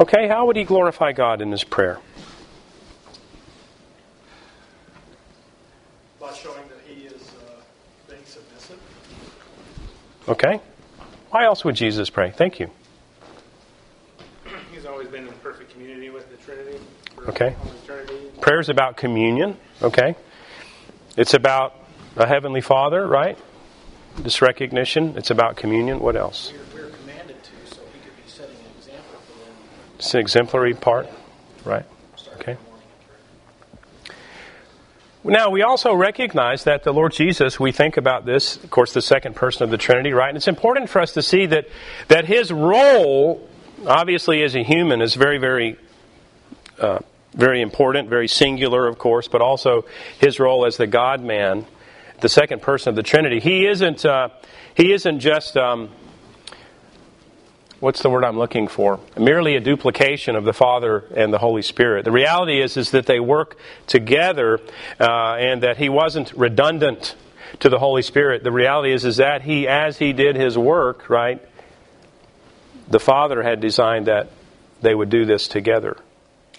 Okay, 0.00 0.28
how 0.28 0.47
would 0.47 0.56
he 0.56 0.64
glorify 0.64 1.12
God 1.12 1.42
in 1.42 1.50
his 1.50 1.64
prayer? 1.64 2.00
by 6.18 6.32
showing 6.35 6.68
that 6.68 6.78
he 6.87 7.06
is 7.06 7.14
uh, 7.14 7.52
being 8.09 8.20
submissive. 8.25 8.78
Okay? 10.28 10.61
Why 11.30 11.44
else 11.44 11.64
would 11.64 11.75
Jesus 11.75 12.11
pray? 12.11 12.30
Thank 12.30 12.61
you. 12.61 12.70
He's 15.10 15.18
always 15.18 15.28
been 15.28 15.34
in 15.34 15.40
perfect 15.40 15.72
community 15.72 16.10
with 16.10 16.30
the 16.30 16.36
Trinity. 16.36 16.78
for 17.16 17.28
Okay. 17.30 17.56
all 17.60 17.72
eternity. 17.84 18.14
Prayer's 18.40 18.68
about 18.68 18.96
communion, 18.96 19.56
okay? 19.82 20.14
It's 21.16 21.34
about 21.34 21.74
a 22.16 22.26
heavenly 22.26 22.60
Father, 22.60 23.06
right? 23.06 23.36
This 24.18 24.40
recognition. 24.40 25.16
It's 25.16 25.30
about 25.30 25.56
communion. 25.56 25.98
What 26.00 26.14
else? 26.16 26.52
We're, 26.74 26.82
we're 26.84 26.90
commanded 26.90 27.42
to, 27.42 27.50
so 27.74 27.80
he 27.92 27.98
could 28.00 28.16
be 28.16 28.22
setting 28.30 28.54
an 28.56 28.72
example 28.78 29.18
for 29.26 29.44
them. 29.44 29.54
It's 29.98 30.14
an 30.14 30.20
exemplary 30.20 30.74
part, 30.74 31.08
right? 31.64 31.84
Okay. 32.36 32.52
in 32.52 32.58
the 32.58 32.64
morning 32.70 32.86
and 34.04 34.16
pray. 35.24 35.32
Now, 35.32 35.50
we 35.50 35.62
also 35.62 35.92
recognize 35.94 36.64
that 36.64 36.84
the 36.84 36.92
Lord 36.92 37.12
Jesus, 37.12 37.58
we 37.58 37.72
think 37.72 37.96
about 37.96 38.24
this, 38.26 38.56
of 38.62 38.70
course, 38.70 38.92
the 38.92 39.02
second 39.02 39.34
person 39.34 39.64
of 39.64 39.70
the 39.70 39.78
Trinity, 39.78 40.12
right? 40.12 40.28
And 40.28 40.36
it's 40.36 40.48
important 40.48 40.88
for 40.88 41.00
us 41.00 41.12
to 41.14 41.22
see 41.22 41.46
that, 41.46 41.66
that 42.08 42.26
his 42.26 42.52
role, 42.52 43.48
obviously 43.87 44.42
as 44.42 44.54
a 44.54 44.62
human, 44.62 45.00
is 45.00 45.14
very, 45.14 45.38
very, 45.38 45.78
uh, 46.78 46.99
very 47.34 47.60
important, 47.60 48.08
very 48.08 48.28
singular, 48.28 48.87
of 48.87 48.99
course, 48.99 49.28
but 49.28 49.40
also 49.40 49.84
his 50.18 50.40
role 50.40 50.66
as 50.66 50.76
the 50.76 50.87
God 50.87 51.22
man, 51.22 51.66
the 52.20 52.28
second 52.28 52.62
person 52.62 52.90
of 52.90 52.96
the 52.96 53.02
Trinity. 53.02 53.40
He 53.40 53.66
isn't, 53.66 54.04
uh, 54.04 54.28
he 54.75 54.92
isn't 54.92 55.20
just, 55.20 55.56
um, 55.56 55.90
what's 57.80 58.02
the 58.02 58.10
word 58.10 58.25
I'm 58.25 58.38
looking 58.38 58.68
for? 58.68 59.00
Merely 59.18 59.56
a 59.56 59.60
duplication 59.60 60.37
of 60.37 60.44
the 60.44 60.52
Father 60.52 61.04
and 61.14 61.32
the 61.32 61.38
Holy 61.38 61.62
Spirit. 61.62 62.04
The 62.04 62.12
reality 62.12 62.60
is, 62.60 62.76
is 62.76 62.90
that 62.90 63.06
they 63.06 63.20
work 63.20 63.56
together, 63.87 64.60
uh, 64.99 65.34
and 65.34 65.62
that 65.62 65.78
He 65.78 65.88
wasn't 65.88 66.32
redundant 66.34 67.14
to 67.60 67.68
the 67.68 67.78
Holy 67.78 68.02
Spirit. 68.02 68.44
The 68.44 68.52
reality 68.52 68.92
is, 68.92 69.04
is 69.04 69.16
that 69.16 69.42
He, 69.42 69.66
as 69.66 69.99
He 69.99 70.12
did 70.12 70.37
His 70.37 70.58
work, 70.58 71.08
right, 71.08 71.40
the 72.90 73.00
Father 73.00 73.42
had 73.42 73.61
designed 73.61 74.06
that 74.06 74.30
they 74.82 74.94
would 74.94 75.11
do 75.11 75.25
this 75.25 75.49
together, 75.49 75.97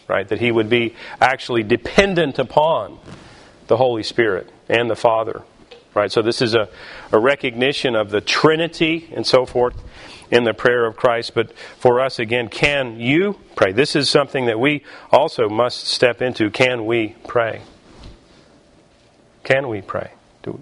right? 0.07 0.27
That 0.27 0.39
He 0.39 0.51
would 0.51 0.69
be 0.69 0.95
actually 1.19 1.63
dependent 1.63 2.39
upon 2.39 2.99
the 3.67 3.77
Holy 3.77 4.03
Spirit 4.03 4.49
and 4.69 4.89
the 4.89 4.95
Father, 4.95 5.43
right? 5.93 6.11
So 6.11 6.21
this 6.21 6.41
is 6.41 6.55
a, 6.55 6.69
a 7.11 7.19
recognition 7.19 7.95
of 7.95 8.09
the 8.09 8.21
Trinity 8.21 9.09
and 9.13 9.25
so 9.25 9.45
forth 9.45 9.75
in 10.31 10.45
the 10.45 10.53
prayer 10.53 10.85
of 10.85 10.95
Christ. 10.95 11.33
But 11.35 11.53
for 11.77 11.99
us, 11.99 12.17
again, 12.17 12.47
can 12.47 12.99
you 12.99 13.37
pray? 13.55 13.73
This 13.73 13.95
is 13.95 14.09
something 14.09 14.45
that 14.45 14.59
we 14.59 14.83
also 15.11 15.49
must 15.49 15.87
step 15.87 16.21
into. 16.21 16.49
Can 16.49 16.85
we 16.85 17.15
pray? 17.27 17.61
Can 19.43 19.67
we 19.67 19.81
pray? 19.81 20.11
Do, 20.43 20.51
we, 20.51 20.59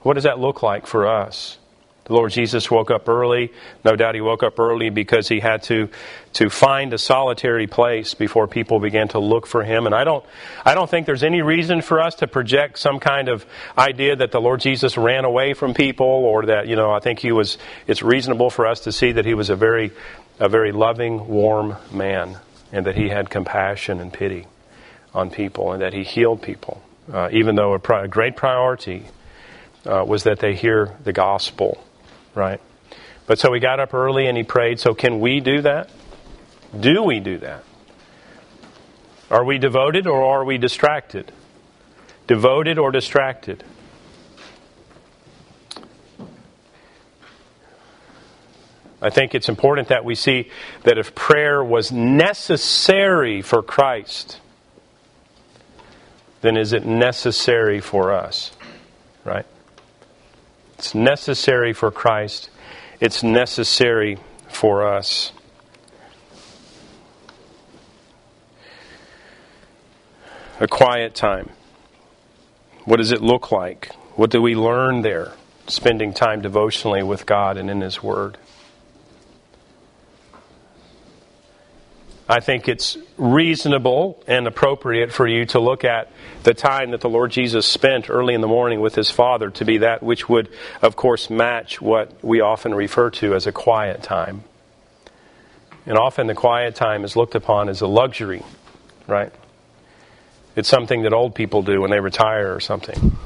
what 0.00 0.14
does 0.14 0.24
that 0.24 0.38
look 0.38 0.62
like 0.62 0.86
for 0.86 1.06
us? 1.06 1.58
The 2.08 2.14
Lord 2.14 2.32
Jesus 2.32 2.70
woke 2.70 2.90
up 2.90 3.06
early. 3.06 3.52
No 3.84 3.94
doubt 3.94 4.14
he 4.14 4.22
woke 4.22 4.42
up 4.42 4.58
early 4.58 4.88
because 4.88 5.28
he 5.28 5.40
had 5.40 5.62
to, 5.64 5.90
to 6.32 6.48
find 6.48 6.94
a 6.94 6.98
solitary 6.98 7.66
place 7.66 8.14
before 8.14 8.48
people 8.48 8.80
began 8.80 9.08
to 9.08 9.18
look 9.18 9.46
for 9.46 9.62
him. 9.62 9.84
And 9.84 9.94
I 9.94 10.04
don't, 10.04 10.24
I 10.64 10.74
don't 10.74 10.88
think 10.88 11.04
there's 11.04 11.22
any 11.22 11.42
reason 11.42 11.82
for 11.82 12.00
us 12.00 12.16
to 12.16 12.26
project 12.26 12.78
some 12.78 12.98
kind 12.98 13.28
of 13.28 13.44
idea 13.76 14.16
that 14.16 14.32
the 14.32 14.40
Lord 14.40 14.60
Jesus 14.60 14.96
ran 14.96 15.26
away 15.26 15.52
from 15.52 15.74
people 15.74 16.06
or 16.06 16.46
that, 16.46 16.66
you 16.66 16.76
know, 16.76 16.90
I 16.90 17.00
think 17.00 17.18
he 17.18 17.30
was, 17.30 17.58
it's 17.86 18.02
reasonable 18.02 18.48
for 18.48 18.66
us 18.66 18.80
to 18.80 18.92
see 18.92 19.12
that 19.12 19.26
he 19.26 19.34
was 19.34 19.50
a 19.50 19.56
very, 19.56 19.92
a 20.40 20.48
very 20.48 20.72
loving, 20.72 21.28
warm 21.28 21.76
man 21.92 22.38
and 22.72 22.86
that 22.86 22.96
he 22.96 23.10
had 23.10 23.28
compassion 23.28 24.00
and 24.00 24.10
pity 24.10 24.46
on 25.12 25.28
people 25.28 25.72
and 25.72 25.82
that 25.82 25.92
he 25.92 26.04
healed 26.04 26.40
people. 26.40 26.82
Uh, 27.12 27.28
even 27.32 27.54
though 27.54 27.74
a, 27.74 27.78
pri- 27.78 28.04
a 28.04 28.08
great 28.08 28.34
priority 28.34 29.04
uh, 29.84 30.02
was 30.06 30.24
that 30.24 30.38
they 30.38 30.54
hear 30.54 30.96
the 31.04 31.12
gospel 31.12 31.84
right? 32.38 32.60
But 33.26 33.38
so 33.38 33.52
he 33.52 33.60
got 33.60 33.80
up 33.80 33.92
early 33.92 34.26
and 34.26 34.36
he 34.36 34.44
prayed. 34.44 34.80
So 34.80 34.94
can 34.94 35.20
we 35.20 35.40
do 35.40 35.60
that? 35.60 35.90
Do 36.78 37.02
we 37.02 37.20
do 37.20 37.38
that? 37.38 37.64
Are 39.30 39.44
we 39.44 39.58
devoted 39.58 40.06
or 40.06 40.24
are 40.24 40.44
we 40.44 40.56
distracted? 40.56 41.30
Devoted 42.26 42.78
or 42.78 42.90
distracted? 42.90 43.64
I 49.00 49.10
think 49.10 49.34
it's 49.34 49.48
important 49.48 49.88
that 49.88 50.04
we 50.04 50.14
see 50.14 50.50
that 50.82 50.98
if 50.98 51.14
prayer 51.14 51.62
was 51.62 51.92
necessary 51.92 53.42
for 53.42 53.62
Christ, 53.62 54.40
then 56.40 56.56
is 56.56 56.72
it 56.72 56.84
necessary 56.84 57.80
for 57.80 58.12
us? 58.12 58.52
Right? 59.24 59.46
It's 60.78 60.94
necessary 60.94 61.72
for 61.72 61.90
Christ. 61.90 62.50
It's 63.00 63.24
necessary 63.24 64.18
for 64.48 64.86
us. 64.86 65.32
A 70.60 70.68
quiet 70.68 71.16
time. 71.16 71.50
What 72.84 72.96
does 72.96 73.10
it 73.10 73.20
look 73.20 73.50
like? 73.50 73.92
What 74.14 74.30
do 74.30 74.40
we 74.40 74.54
learn 74.54 75.02
there? 75.02 75.32
Spending 75.66 76.14
time 76.14 76.42
devotionally 76.42 77.02
with 77.02 77.26
God 77.26 77.56
and 77.56 77.68
in 77.68 77.80
His 77.80 78.02
Word. 78.02 78.38
I 82.28 82.40
think 82.40 82.68
it's 82.68 82.98
reasonable 83.16 84.22
and 84.26 84.46
appropriate 84.46 85.12
for 85.12 85.26
you 85.26 85.46
to 85.46 85.60
look 85.60 85.82
at 85.82 86.12
the 86.42 86.52
time 86.52 86.90
that 86.90 87.00
the 87.00 87.08
Lord 87.08 87.30
Jesus 87.30 87.66
spent 87.66 88.10
early 88.10 88.34
in 88.34 88.42
the 88.42 88.46
morning 88.46 88.80
with 88.80 88.94
his 88.94 89.10
Father 89.10 89.48
to 89.52 89.64
be 89.64 89.78
that 89.78 90.02
which 90.02 90.28
would, 90.28 90.50
of 90.82 90.94
course, 90.94 91.30
match 91.30 91.80
what 91.80 92.22
we 92.22 92.42
often 92.42 92.74
refer 92.74 93.08
to 93.10 93.34
as 93.34 93.46
a 93.46 93.52
quiet 93.52 94.02
time. 94.02 94.44
And 95.86 95.96
often 95.96 96.26
the 96.26 96.34
quiet 96.34 96.74
time 96.74 97.02
is 97.02 97.16
looked 97.16 97.34
upon 97.34 97.70
as 97.70 97.80
a 97.80 97.86
luxury, 97.86 98.42
right? 99.06 99.32
It's 100.54 100.68
something 100.68 101.04
that 101.04 101.14
old 101.14 101.34
people 101.34 101.62
do 101.62 101.80
when 101.80 101.90
they 101.90 102.00
retire 102.00 102.54
or 102.54 102.60
something. 102.60 103.16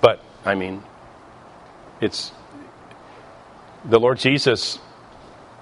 But, 0.00 0.20
I 0.44 0.56
mean, 0.56 0.82
it's 2.02 2.32
the 3.84 3.98
Lord 3.98 4.18
Jesus, 4.18 4.78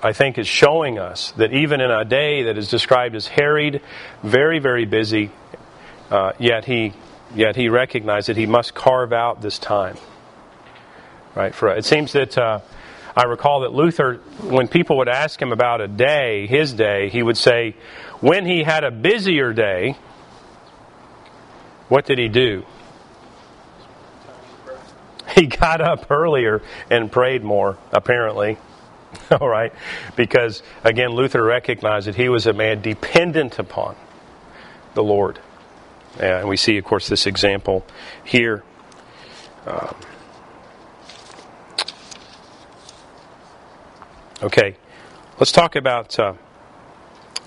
I 0.02 0.12
think, 0.12 0.38
is 0.38 0.46
showing 0.46 0.98
us 0.98 1.32
that 1.32 1.52
even 1.52 1.80
in 1.80 1.90
a 1.90 2.04
day 2.04 2.44
that 2.44 2.56
is 2.56 2.68
described 2.68 3.14
as 3.14 3.26
harried, 3.26 3.82
very, 4.22 4.58
very 4.58 4.84
busy, 4.86 5.30
uh, 6.10 6.32
yet 6.38 6.64
he 6.64 6.92
yet 7.34 7.56
he 7.56 7.68
recognized 7.68 8.28
that 8.28 8.36
he 8.36 8.46
must 8.46 8.74
carve 8.74 9.12
out 9.12 9.40
this 9.40 9.58
time. 9.58 9.96
Right? 11.34 11.54
For 11.54 11.68
it 11.68 11.84
seems 11.84 12.12
that 12.12 12.36
uh, 12.36 12.60
I 13.14 13.24
recall 13.24 13.60
that 13.60 13.72
Luther, 13.72 14.16
when 14.42 14.66
people 14.66 14.96
would 14.98 15.08
ask 15.08 15.40
him 15.40 15.52
about 15.52 15.80
a 15.80 15.88
day, 15.88 16.46
his 16.46 16.72
day, 16.72 17.08
he 17.08 17.22
would 17.22 17.36
say, 17.36 17.76
when 18.20 18.46
he 18.46 18.62
had 18.62 18.82
a 18.82 18.90
busier 18.90 19.52
day, 19.52 19.96
what 21.88 22.06
did 22.06 22.18
he 22.18 22.28
do? 22.28 22.64
he 25.34 25.46
got 25.46 25.80
up 25.80 26.10
earlier 26.10 26.62
and 26.90 27.10
prayed 27.10 27.42
more, 27.42 27.78
apparently. 27.92 28.58
All 29.40 29.48
right? 29.48 29.72
Because, 30.16 30.62
again, 30.84 31.10
Luther 31.10 31.42
recognized 31.42 32.06
that 32.06 32.14
he 32.14 32.28
was 32.28 32.46
a 32.46 32.52
man 32.52 32.80
dependent 32.80 33.58
upon 33.58 33.96
the 34.94 35.02
Lord. 35.02 35.38
and 36.18 36.48
we 36.48 36.56
see, 36.56 36.76
of 36.78 36.84
course, 36.84 37.08
this 37.08 37.26
example 37.26 37.84
here. 38.24 38.62
Um, 39.66 39.94
okay, 44.42 44.76
let's 45.38 45.52
talk 45.52 45.76
about 45.76 46.18
uh, 46.18 46.34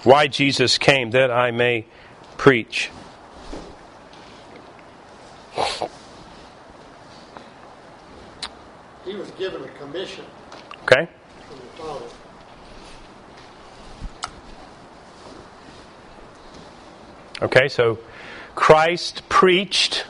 why 0.04 0.28
Jesus 0.28 0.78
came, 0.78 1.12
that 1.12 1.32
I 1.32 1.52
may 1.52 1.86
preach. 2.38 2.92
He 9.06 9.16
was 9.16 9.30
given 9.32 9.64
a 9.64 9.68
commission 9.80 10.26
Okay? 10.84 11.08
from 11.48 11.58
the 11.58 11.66
Father. 11.84 12.06
Okay, 17.42 17.68
so 17.68 18.00
Christ 18.56 19.28
preached. 19.28 20.06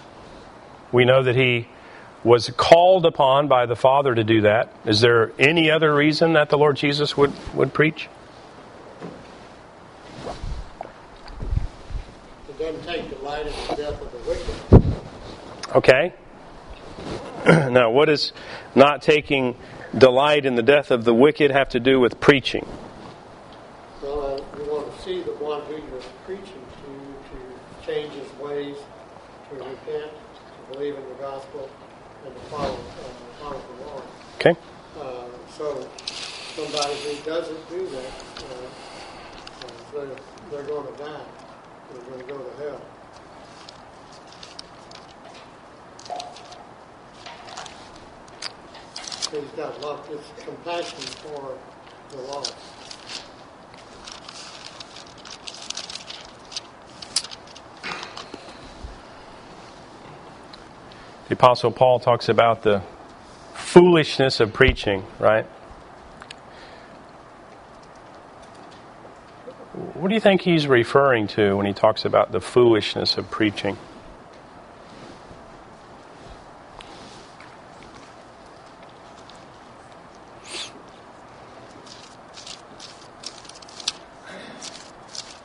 We 0.92 1.06
know 1.06 1.24
that 1.24 1.36
he 1.36 1.68
was 2.24 2.52
called 2.56 3.06
upon 3.06 3.48
by 3.48 3.66
the 3.66 3.76
Father 3.76 4.14
to 4.16 4.24
do 4.24 4.42
that. 4.42 4.74
Is 4.86 5.02
there 5.02 5.32
any 5.40 5.70
other 5.72 5.94
reason 5.94 6.34
that 6.34 6.50
the 6.50 6.58
Lord 6.58 6.76
Jesus 6.78 7.18
would, 7.18 7.34
would 7.54 7.74
preach? 7.74 8.08
It 12.48 12.60
doesn't 12.60 12.84
take 12.86 13.10
delight 13.10 13.48
in 13.48 13.54
the 13.54 13.76
death 13.76 14.02
of 14.02 14.12
the 14.12 14.30
wicked. 14.30 15.76
Okay. 15.76 16.14
now, 17.72 17.92
what 17.92 18.06
does 18.06 18.32
not 18.74 19.02
taking 19.02 19.58
delight 19.98 20.46
in 20.46 20.56
the 20.56 20.64
death 20.64 20.92
of 20.92 21.04
the 21.04 21.14
wicked 21.14 21.52
have 21.52 21.68
to 21.70 21.80
do 21.80 22.00
with 22.00 22.20
preaching? 22.22 22.66
Well, 24.02 24.36
uh, 24.36 24.58
you 24.58 24.72
want 24.72 24.96
to 24.96 25.02
see 25.02 25.22
the 25.22 25.32
one 25.34 25.62
who 25.64 25.74
you're 25.74 26.02
preaching 26.26 26.46
to 26.46 27.36
to 27.36 27.86
change 27.86 28.14
his 28.14 28.32
ways 28.40 28.78
to 29.50 29.56
repent, 29.56 30.12
to 30.12 30.74
believe 30.74 30.96
in 30.96 31.04
the 31.10 31.16
gospel, 31.16 31.70
and 32.26 32.34
to 32.34 32.42
follow, 32.44 32.74
uh, 32.74 33.42
follow 33.42 33.62
the 33.78 33.86
Lord. 33.86 34.04
Okay. 34.36 34.56
Uh, 35.00 35.28
so 35.58 35.90
somebody 36.56 36.96
who 36.96 37.30
doesn't 37.30 37.70
do 37.70 37.88
that, 37.88 38.12
uh, 38.38 39.66
uh, 39.66 39.72
they're, 39.92 40.16
they're 40.50 40.64
going 40.64 40.94
to 40.94 41.04
die. 41.04 41.26
They're 41.92 42.04
going 42.04 42.20
to 42.20 42.26
go 42.26 42.38
to 42.38 42.64
hell. 42.64 42.82
He's 49.34 49.50
got 49.58 49.82
love, 49.82 50.08
it's 50.12 50.44
compassion 50.44 51.00
for 51.00 51.58
the 52.12 52.22
lost. 52.22 52.54
The 61.28 61.34
Apostle 61.34 61.72
Paul 61.72 62.00
talks 62.00 62.30
about 62.30 62.62
the 62.62 62.84
foolishness 63.56 64.40
of 64.40 64.54
preaching, 64.54 65.04
right? 65.18 65.46
What 69.74 70.10
do 70.10 70.14
you 70.14 70.22
think 70.22 70.42
he's 70.42 70.68
referring 70.68 71.26
to 71.30 71.58
when 71.58 71.66
he 71.66 71.74
talks 71.74 72.06
about 72.06 72.32
the 72.32 72.40
foolishness 72.40 73.18
of 73.18 73.32
preaching? 73.32 73.78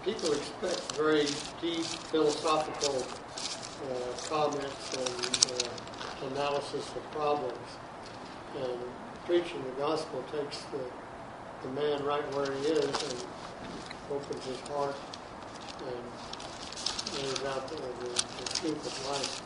People 0.04 0.32
expect 0.32 0.96
very 0.96 1.26
deep 1.60 1.84
philosophical 1.84 3.06
uh, 3.84 4.28
comments 4.28 4.96
and 4.96 5.62
uh, 5.62 6.32
analysis 6.32 6.88
of 6.96 7.10
problems. 7.12 7.56
And 8.56 8.78
preaching 9.26 9.62
the 9.62 9.82
gospel 10.10 10.38
takes 10.38 10.58
the, 10.64 10.80
the 11.62 11.68
man 11.74 12.02
right 12.04 12.22
where 12.34 12.50
he 12.52 12.66
is 12.66 12.84
and 12.84 13.24
opens 14.10 14.44
his 14.44 14.60
heart 14.68 14.96
and 15.80 16.04
lays 17.14 17.44
out 17.44 17.68
the, 17.68 17.76
the, 17.76 18.08
the 18.08 18.44
truth 18.54 18.86
of 18.86 19.06
life. 19.10 19.42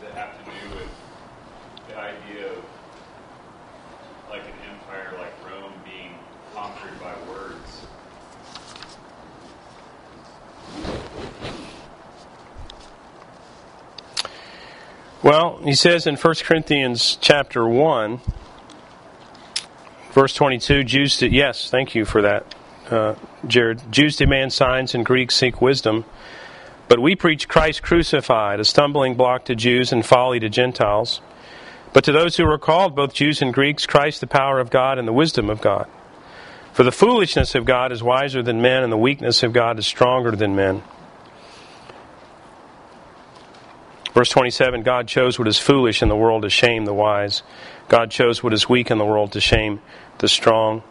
Does 0.00 0.08
it 0.08 0.14
have 0.14 0.38
to 0.38 0.44
do 0.44 0.76
with 0.76 0.92
the 1.88 1.96
idea 1.96 2.52
of 2.52 2.64
like 4.30 4.42
an 4.42 4.70
empire 4.70 5.14
like 5.18 5.34
Rome 5.50 5.72
being 5.84 6.14
conquered 6.54 7.00
by 7.00 7.14
words? 7.28 7.86
Well, 15.24 15.53
he 15.64 15.74
says 15.74 16.06
in 16.06 16.16
1 16.16 16.34
Corinthians 16.42 17.16
chapter 17.20 17.66
1, 17.66 18.20
verse 20.12 20.34
22, 20.34 20.84
Jews, 20.84 21.16
de- 21.18 21.30
yes, 21.30 21.70
thank 21.70 21.94
you 21.94 22.04
for 22.04 22.20
that, 22.22 22.54
uh, 22.90 23.14
Jared. 23.46 23.80
Jews 23.90 24.16
demand 24.16 24.52
signs 24.52 24.94
and 24.94 25.06
Greeks 25.06 25.34
seek 25.34 25.62
wisdom. 25.62 26.04
But 26.86 27.00
we 27.00 27.16
preach 27.16 27.48
Christ 27.48 27.82
crucified, 27.82 28.60
a 28.60 28.64
stumbling 28.64 29.14
block 29.14 29.46
to 29.46 29.54
Jews 29.54 29.90
and 29.90 30.04
folly 30.04 30.38
to 30.40 30.50
Gentiles. 30.50 31.22
But 31.94 32.04
to 32.04 32.12
those 32.12 32.36
who 32.36 32.44
are 32.44 32.58
called, 32.58 32.94
both 32.94 33.14
Jews 33.14 33.40
and 33.40 33.54
Greeks, 33.54 33.86
Christ 33.86 34.20
the 34.20 34.26
power 34.26 34.60
of 34.60 34.68
God 34.68 34.98
and 34.98 35.08
the 35.08 35.12
wisdom 35.12 35.48
of 35.48 35.62
God. 35.62 35.88
For 36.74 36.82
the 36.82 36.92
foolishness 36.92 37.54
of 37.54 37.64
God 37.64 37.90
is 37.90 38.02
wiser 38.02 38.42
than 38.42 38.60
men, 38.60 38.82
and 38.82 38.92
the 38.92 38.98
weakness 38.98 39.42
of 39.42 39.54
God 39.54 39.78
is 39.78 39.86
stronger 39.86 40.32
than 40.32 40.54
men. 40.54 40.82
Verse 44.14 44.30
27 44.30 44.84
God 44.84 45.08
chose 45.08 45.38
what 45.38 45.48
is 45.48 45.58
foolish 45.58 46.00
in 46.00 46.08
the 46.08 46.16
world 46.16 46.42
to 46.42 46.50
shame 46.50 46.84
the 46.84 46.94
wise. 46.94 47.42
God 47.88 48.10
chose 48.12 48.42
what 48.42 48.52
is 48.52 48.68
weak 48.68 48.90
in 48.90 48.98
the 48.98 49.04
world 49.04 49.32
to 49.32 49.40
shame 49.40 49.82
the 50.18 50.28
strong. 50.28 50.84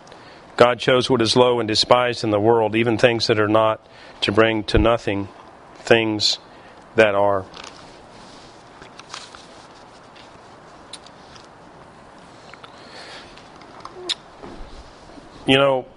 God 0.58 0.78
chose 0.78 1.10
what 1.10 1.22
is 1.22 1.36
low 1.36 1.60
and 1.60 1.68
despised 1.68 2.24
in 2.24 2.30
the 2.30 2.40
world, 2.40 2.76
even 2.76 2.98
things 2.98 3.26
that 3.28 3.40
are 3.40 3.48
not, 3.48 3.84
to 4.22 4.32
bring 4.32 4.64
to 4.66 4.78
nothing 4.78 5.30
things 5.78 6.38
that 6.96 7.16
are. 7.16 7.46
You 15.48 15.58
know, 15.58 15.88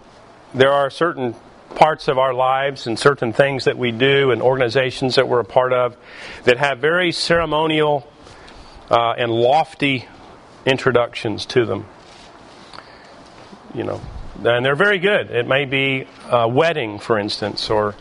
there 0.54 0.72
are 0.72 0.90
certain 0.90 1.34
parts 1.76 2.08
of 2.08 2.18
our 2.18 2.34
lives 2.34 2.86
and 2.86 2.98
certain 2.98 3.32
things 3.32 3.66
that 3.66 3.76
we 3.76 3.92
do 3.92 4.32
and 4.32 4.42
organizations 4.42 5.14
that 5.14 5.28
we're 5.28 5.40
a 5.40 5.44
part 5.44 5.72
of 5.72 5.96
that 6.44 6.56
have 6.56 6.78
very 6.78 7.12
ceremonial 7.12 8.10
uh, 8.90 9.12
and 9.16 9.30
lofty 9.30 10.08
introductions 10.64 11.46
to 11.46 11.66
them. 11.66 11.86
You 13.74 13.84
know, 13.84 14.00
and 14.42 14.64
they're 14.64 14.74
very 14.74 14.98
good. 14.98 15.30
It 15.30 15.46
may 15.46 15.66
be 15.66 16.08
a 16.30 16.48
wedding, 16.48 16.98
for 16.98 17.18
instance, 17.18 17.68
or 17.68 17.94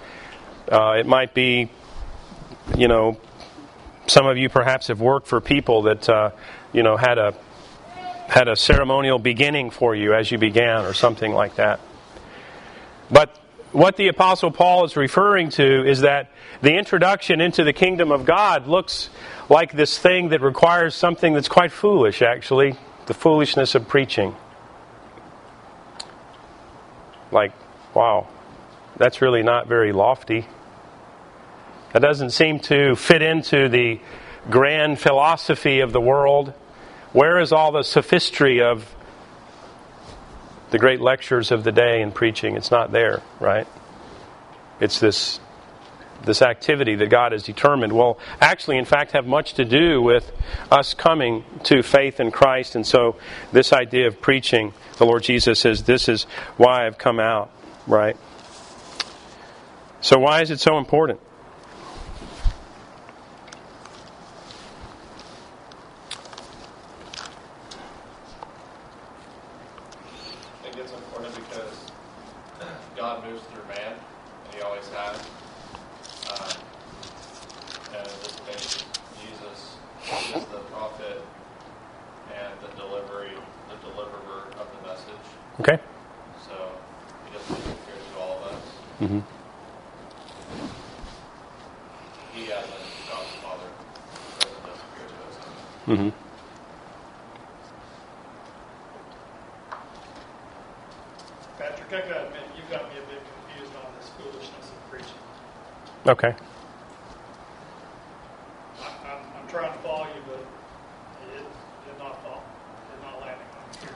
uh, 0.72 0.96
it 0.98 1.06
might 1.06 1.34
be, 1.34 1.70
you 2.78 2.88
know, 2.88 3.20
some 4.08 4.26
of 4.26 4.38
you 4.38 4.48
perhaps 4.48 4.88
have 4.88 5.02
worked 5.02 5.28
for 5.28 5.42
people 5.42 5.84
that, 5.84 6.08
uh, 6.08 6.32
you 6.72 6.82
know, 6.82 6.96
had 6.96 7.18
a 7.18 7.34
had 8.28 8.48
a 8.48 8.56
ceremonial 8.56 9.20
beginning 9.20 9.70
for 9.70 9.94
you 9.94 10.14
as 10.14 10.32
you 10.32 10.38
began, 10.38 10.86
or 10.86 10.94
something 10.94 11.34
like 11.34 11.56
that. 11.56 11.80
But 13.12 13.38
what 13.76 13.98
the 13.98 14.08
Apostle 14.08 14.52
Paul 14.52 14.86
is 14.86 14.96
referring 14.96 15.50
to 15.50 15.86
is 15.86 16.02
that 16.02 16.32
the 16.62 16.76
introduction 16.78 17.42
into 17.42 17.66
the 17.66 17.74
kingdom 17.74 18.10
of 18.10 18.26
God 18.26 18.68
looks 18.68 19.10
like 19.50 19.74
this 19.74 19.98
thing 19.98 20.30
that 20.30 20.42
requires 20.42 20.96
something 20.96 21.34
that's 21.34 21.50
quite 21.50 21.74
foolish, 21.74 22.22
actually 22.22 22.78
the 23.06 23.14
foolishness 23.14 23.76
of 23.76 23.88
preaching. 23.88 24.34
Like, 27.32 27.52
wow, 27.94 28.28
that's 28.96 29.22
really 29.22 29.44
not 29.44 29.68
very 29.68 29.92
lofty. 29.92 30.48
That 31.92 32.02
doesn't 32.02 32.32
seem 32.32 32.60
to 32.62 32.96
fit 32.96 33.22
into 33.22 33.68
the 33.68 34.00
grand 34.50 35.00
philosophy 35.00 35.82
of 35.82 35.92
the 35.92 36.02
world. 36.02 36.54
Where 37.12 37.40
is 37.40 37.52
all 37.52 37.74
the 37.74 37.84
sophistry 37.84 38.62
of 38.62 38.95
the 40.72 40.80
great 40.80 41.02
lectures 41.02 41.52
of 41.52 41.64
the 41.64 41.72
day 41.72 42.02
and 42.02 42.14
preaching? 42.14 42.56
It's 42.56 42.72
not 42.72 42.92
there, 42.92 43.22
right? 43.40 43.68
It's 44.80 45.00
this 45.00 45.40
this 46.24 46.42
activity 46.42 46.96
that 46.96 47.10
God 47.10 47.34
has 47.34 47.44
determined 47.44 47.94
will 47.94 48.18
actually, 48.42 48.78
in 48.78 48.86
fact, 48.86 49.12
have 49.12 49.28
much 49.28 49.54
to 49.56 49.66
do 49.66 50.02
with 50.02 50.32
us 50.72 50.94
coming 50.94 51.44
to 51.64 51.84
faith 51.84 52.20
in 52.20 52.32
Christ. 52.32 52.76
And 52.76 52.88
so, 52.88 53.18
this 53.52 53.72
idea 53.72 54.08
of 54.08 54.22
preaching, 54.22 54.74
the 54.98 55.06
Lord 55.06 55.24
Jesus 55.24 55.60
says, 55.60 55.84
This 55.84 56.10
is 56.10 56.24
why 56.58 56.88
I've 56.88 56.98
come 56.98 57.20
out, 57.20 57.52
right? 57.86 58.18
So, 60.06 60.20
why 60.20 60.42
is 60.44 60.52
it 60.52 60.60
so 60.60 60.78
important? 60.78 61.20
I 70.60 70.64
think 70.64 70.78
it's 70.78 70.94
important 70.94 71.34
because 71.34 71.92
God 72.96 73.26
moves 73.26 73.42
through 73.46 73.64
man, 73.68 73.94
and 74.46 74.54
He 74.54 74.62
always 74.62 74.88
has. 74.90 75.18
Um, 76.30 76.58
and 77.98 78.08
in 78.08 78.20
this 78.22 78.38
case, 78.46 78.86
Jesus 79.22 79.78
is 80.36 80.46
the 80.46 80.60
prophet 80.70 81.22
and 82.32 82.54
the 82.62 82.76
delivery, 82.78 83.34
the 83.70 83.90
deliverer 83.90 84.54
of 84.60 84.68
the 84.70 84.88
message. 84.88 85.45
Okay? 85.60 85.80
So 86.48 86.54
He 87.26 87.38
doesn't 87.38 87.56
appear 87.56 87.96
to 87.96 88.20
all 88.20 88.38
of 88.38 88.44
us. 88.52 88.62
Mm-hmm. 89.02 89.20
He, 92.34 92.52
as 92.52 92.66
in 92.66 92.72
God 93.10 93.26
the 93.26 93.38
Father, 93.40 93.70
doesn't 94.40 94.86
appear 94.92 95.08
to 95.08 95.18
us. 95.28 95.36
Mm-hmm. 95.88 96.10
Patrick, 101.58 101.88
I 101.94 102.10
gotta 102.10 102.28
admit, 102.28 102.42
you've 102.58 102.70
got 102.70 102.84
me 102.92 103.00
a 103.00 103.08
bit 103.10 103.22
confused 103.24 103.74
on 103.78 103.94
this 103.98 104.10
foolishness 104.20 104.68
of 104.72 104.92
preaching. 104.92 105.22
Okay. 106.06 106.36
I, 108.82 108.88
I'm, 109.08 109.24
I'm 109.40 109.48
trying 109.48 109.72
to 109.72 109.80
follow 109.80 110.04
you, 110.04 110.22
but 110.28 110.42
it 111.34 111.46
did 111.88 111.98
not 111.98 112.22
follow, 112.24 112.44
did 112.92 113.02
not 113.02 113.22
land 113.22 113.40
on 113.40 113.80
here. 113.80 113.96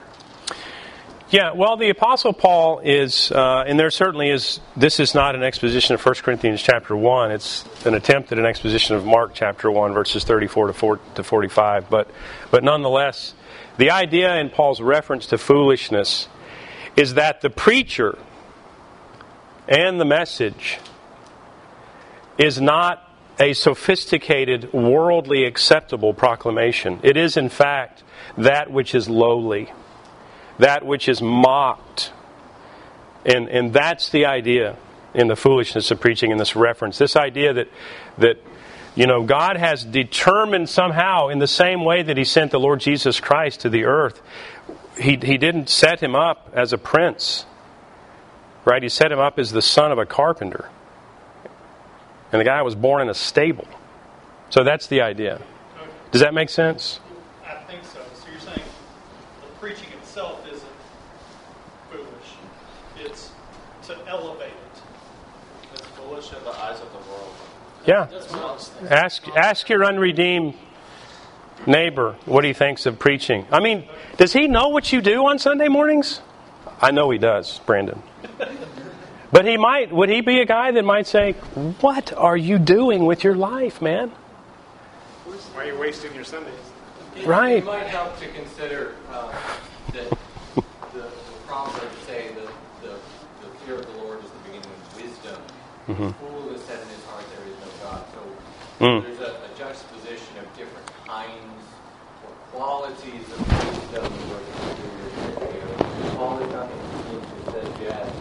Yeah, 1.30 1.52
well, 1.52 1.76
the 1.76 1.90
Apostle 1.90 2.32
Paul 2.32 2.80
is, 2.80 3.30
uh, 3.30 3.62
and 3.64 3.78
there 3.78 3.90
certainly 3.90 4.30
is, 4.30 4.58
this 4.76 4.98
is 4.98 5.14
not 5.14 5.36
an 5.36 5.44
exposition 5.44 5.94
of 5.94 6.04
1 6.04 6.16
Corinthians 6.16 6.60
chapter 6.60 6.96
1. 6.96 7.30
It's 7.30 7.64
an 7.86 7.94
attempt 7.94 8.32
at 8.32 8.38
an 8.40 8.44
exposition 8.44 8.96
of 8.96 9.04
Mark 9.04 9.30
chapter 9.32 9.70
1, 9.70 9.92
verses 9.92 10.24
34 10.24 10.66
to, 10.66 10.72
4, 10.72 10.96
to 11.14 11.22
45. 11.22 11.88
But, 11.88 12.10
but 12.50 12.64
nonetheless, 12.64 13.34
the 13.76 13.92
idea 13.92 14.38
in 14.38 14.50
Paul's 14.50 14.80
reference 14.80 15.26
to 15.26 15.38
foolishness 15.38 16.28
is 16.96 17.14
that 17.14 17.42
the 17.42 17.50
preacher 17.50 18.18
and 19.68 20.00
the 20.00 20.04
message 20.04 20.80
is 22.38 22.60
not 22.60 23.08
a 23.38 23.52
sophisticated, 23.52 24.72
worldly 24.72 25.44
acceptable 25.44 26.12
proclamation. 26.12 26.98
It 27.04 27.16
is, 27.16 27.36
in 27.36 27.50
fact, 27.50 28.02
that 28.36 28.72
which 28.72 28.96
is 28.96 29.08
lowly, 29.08 29.72
that 30.60 30.84
which 30.84 31.08
is 31.08 31.20
mocked. 31.20 32.12
And, 33.24 33.48
and 33.48 33.72
that's 33.72 34.08
the 34.10 34.26
idea 34.26 34.76
in 35.12 35.28
the 35.28 35.36
foolishness 35.36 35.90
of 35.90 36.00
preaching 36.00 36.30
in 36.30 36.38
this 36.38 36.56
reference. 36.56 36.96
This 36.96 37.16
idea 37.16 37.52
that, 37.52 37.68
that 38.18 38.36
you 38.94 39.06
know, 39.06 39.22
God 39.22 39.56
has 39.56 39.84
determined 39.84 40.68
somehow, 40.68 41.28
in 41.28 41.38
the 41.38 41.46
same 41.46 41.84
way 41.84 42.02
that 42.02 42.16
He 42.16 42.24
sent 42.24 42.50
the 42.50 42.60
Lord 42.60 42.80
Jesus 42.80 43.20
Christ 43.20 43.60
to 43.60 43.68
the 43.68 43.84
earth, 43.84 44.20
He, 44.96 45.18
he 45.22 45.38
didn't 45.38 45.68
set 45.68 46.00
Him 46.00 46.14
up 46.14 46.50
as 46.54 46.72
a 46.72 46.78
prince, 46.78 47.46
right? 48.64 48.82
He 48.82 48.88
set 48.88 49.12
Him 49.12 49.18
up 49.18 49.38
as 49.38 49.52
the 49.52 49.62
son 49.62 49.92
of 49.92 49.98
a 49.98 50.06
carpenter. 50.06 50.68
And 52.32 52.40
the 52.40 52.44
guy 52.44 52.62
was 52.62 52.74
born 52.74 53.02
in 53.02 53.08
a 53.08 53.14
stable. 53.14 53.66
So 54.50 54.64
that's 54.64 54.86
the 54.86 55.00
idea. 55.00 55.40
Does 56.12 56.22
that 56.22 56.34
make 56.34 56.48
sense? 56.48 57.00
I 57.44 57.54
think 57.62 57.84
so. 57.84 58.00
So 58.14 58.30
you're 58.30 58.40
saying 58.40 58.62
the 59.40 59.46
preaching 59.60 59.88
itself 60.00 60.44
isn't 60.46 60.72
foolish. 61.90 62.08
It's 62.98 63.30
to 63.86 63.94
elevate 64.10 64.48
it. 64.48 64.82
It's 65.72 65.86
foolish 65.88 66.32
in 66.32 66.44
the 66.44 66.50
eyes 66.50 66.80
of 66.80 66.92
the 66.92 67.10
world. 67.10 67.34
Yeah. 67.86 68.06
That's 68.10 68.30
what 68.30 68.42
I 68.42 68.52
was 68.52 68.68
thinking. 68.68 68.92
Ask, 68.92 69.28
ask 69.36 69.68
your 69.68 69.84
unredeemed 69.84 70.54
neighbor 71.66 72.16
what 72.26 72.44
he 72.44 72.52
thinks 72.52 72.86
of 72.86 72.98
preaching. 72.98 73.46
I 73.50 73.60
mean, 73.60 73.84
does 74.16 74.32
he 74.32 74.48
know 74.48 74.68
what 74.68 74.92
you 74.92 75.00
do 75.00 75.26
on 75.26 75.38
Sunday 75.38 75.68
mornings? 75.68 76.20
I 76.80 76.90
know 76.90 77.10
he 77.10 77.18
does, 77.18 77.60
Brandon. 77.60 78.02
But 79.32 79.46
he 79.46 79.56
might, 79.56 79.92
would 79.92 80.08
he 80.08 80.22
be 80.22 80.40
a 80.40 80.44
guy 80.44 80.72
that 80.72 80.84
might 80.84 81.06
say, 81.06 81.32
What 81.80 82.12
are 82.12 82.36
you 82.36 82.58
doing 82.58 83.06
with 83.06 83.22
your 83.22 83.36
life, 83.36 83.80
man? 83.80 84.10
Why 84.10 85.62
are 85.62 85.66
you 85.66 85.78
wasting 85.78 86.14
your 86.14 86.24
Sundays? 86.24 86.52
It, 87.16 87.26
Right. 87.26 87.58
It 87.58 87.64
might 87.64 87.86
help 87.86 88.18
to 88.18 88.28
consider 88.28 88.94
uh, 89.10 89.32
that 89.92 90.10
the, 90.54 90.62
the 90.94 91.04
Proverbs 91.46 91.98
say 92.06 92.28
that 92.34 92.46
the, 92.82 92.94
the 93.42 93.48
fear 93.64 93.76
of 93.76 93.86
the 93.86 94.02
Lord 94.02 94.24
is 94.24 94.30
the 94.30 94.38
beginning 94.38 94.70
of 94.70 94.96
wisdom. 94.96 95.42
Mm-hmm. 95.90 96.06
The 96.06 96.12
fool 96.22 96.40
who 96.42 96.50
in 96.50 96.54
his 96.54 97.04
heart 97.10 97.26
there 97.34 97.46
is 97.50 97.58
no 97.58 97.70
God. 97.82 98.04
So 98.14 98.20
Mm. 98.80 99.02
there's 99.02 99.18
a, 99.20 99.32
a 99.44 99.50
juxtaposition 99.58 100.38
of 100.38 100.46
different 100.56 100.86
kinds 101.04 101.64
or 102.24 102.30
qualities 102.54 103.26
of 103.28 103.40
wisdom 103.44 104.06
where 104.30 104.40
the 104.40 104.54
superior 105.34 106.14
Paul 106.16 106.38
is 106.40 106.48
not 106.52 106.70
going 106.70 106.80
to 106.80 107.74
suggest 107.74 108.14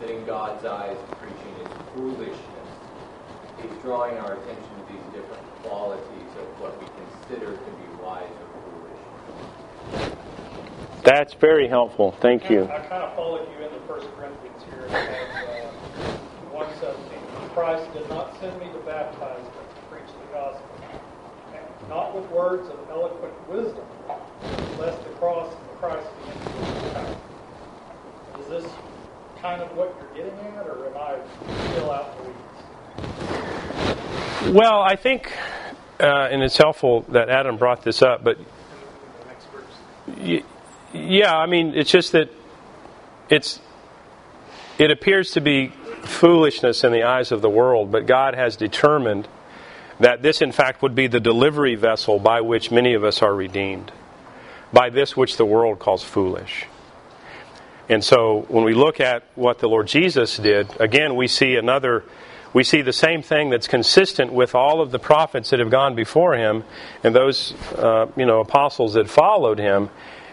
that 0.00 0.10
in 0.10 0.26
God's 0.26 0.64
eyes 0.66 0.98
preaching 1.16 1.54
is 1.64 1.68
foolishness. 1.94 2.68
He's 3.62 3.72
drawing 3.82 4.18
our 4.18 4.34
attention 4.34 4.68
to 4.82 4.92
these 4.92 5.06
different 5.14 5.46
qualities 5.62 6.30
of 6.42 6.46
what 6.60 6.76
we 6.82 6.86
consider 6.98 7.56
to 7.56 7.70
be 7.80 7.86
wise 8.02 8.28
or 8.36 8.48
foolish. 8.66 10.12
That's 11.04 11.34
very 11.34 11.68
helpful. 11.68 12.12
Thank 12.20 12.50
you. 12.50 12.64
I 12.64 12.80
kind 12.80 13.02
of 13.02 13.14
followed 13.14 13.48
you 13.56 13.64
into 13.64 13.78
First 13.86 14.08
Corinthians 14.16 14.62
here. 14.68 14.84
As, 14.90 14.92
uh, 14.92 16.18
One 16.52 16.68
seventeen. 16.80 17.18
Christ 17.54 17.92
did 17.92 18.08
not 18.08 18.38
send 18.40 18.58
me 18.58 18.66
to 18.72 18.78
baptize, 18.78 19.44
but 19.54 19.76
to 19.76 19.82
preach 19.90 20.06
the 20.06 20.32
gospel, 20.32 20.66
and 21.54 21.88
not 21.88 22.14
with 22.14 22.24
words 22.30 22.66
of 22.70 22.78
eloquent 22.90 23.34
wisdom, 23.48 23.84
lest 24.78 25.04
the 25.04 25.10
cross 25.10 25.52
of 25.52 25.78
Christ 25.78 26.08
be 26.24 26.30
empty. 26.30 27.18
Is 28.40 28.46
this 28.48 28.64
kind 29.42 29.60
of 29.60 29.76
what 29.76 29.94
you're 29.98 30.14
getting 30.24 30.38
at, 30.56 30.66
or 30.66 30.86
am 30.86 30.96
I 30.96 31.18
still 31.72 31.90
out 31.90 32.16
in 32.16 32.24
the 32.24 32.30
weeds? 32.30 34.56
Well, 34.56 34.80
I 34.80 34.96
think, 34.96 35.30
uh, 36.00 36.28
and 36.30 36.42
it's 36.42 36.56
helpful 36.56 37.02
that 37.10 37.28
Adam 37.28 37.58
brought 37.58 37.82
this 37.82 38.00
up, 38.00 38.24
but 38.24 38.38
yeah, 40.94 41.36
I 41.36 41.44
mean, 41.46 41.74
it's 41.74 41.90
just 41.90 42.12
that 42.12 42.30
it's 43.28 43.60
it 44.78 44.90
appears 44.90 45.32
to 45.32 45.40
be 45.40 45.72
foolishness 46.04 46.84
in 46.84 46.92
the 46.92 47.02
eyes 47.02 47.32
of 47.32 47.42
the 47.42 47.50
world, 47.50 47.90
but 47.90 48.06
God 48.06 48.34
has 48.34 48.56
determined 48.56 49.28
that 50.00 50.22
this, 50.22 50.42
in 50.42 50.52
fact, 50.52 50.82
would 50.82 50.94
be 50.94 51.06
the 51.06 51.20
delivery 51.20 51.74
vessel 51.74 52.18
by 52.18 52.40
which 52.40 52.70
many 52.70 52.94
of 52.94 53.04
us 53.04 53.22
are 53.22 53.34
redeemed, 53.34 53.92
by 54.72 54.90
this 54.90 55.16
which 55.16 55.36
the 55.36 55.44
world 55.44 55.78
calls 55.78 56.02
foolish. 56.02 56.66
And 57.88 58.02
so, 58.02 58.46
when 58.48 58.64
we 58.64 58.74
look 58.74 59.00
at 59.00 59.24
what 59.34 59.58
the 59.58 59.68
Lord 59.68 59.86
Jesus 59.86 60.36
did, 60.36 60.68
again, 60.80 61.14
we 61.16 61.28
see 61.28 61.56
another. 61.56 62.04
We 62.54 62.64
see 62.64 62.82
the 62.82 62.92
same 62.92 63.22
thing 63.22 63.48
that's 63.48 63.66
consistent 63.66 64.32
with 64.32 64.54
all 64.54 64.82
of 64.82 64.90
the 64.90 64.98
prophets 64.98 65.50
that 65.50 65.58
have 65.58 65.70
gone 65.70 65.94
before 65.94 66.34
him 66.36 66.64
and 67.02 67.14
those, 67.14 67.54
uh, 67.72 68.06
you 68.14 68.26
know, 68.26 68.40
apostles 68.40 68.94
that 68.94 69.08
followed 69.08 69.58
him, 69.58 69.88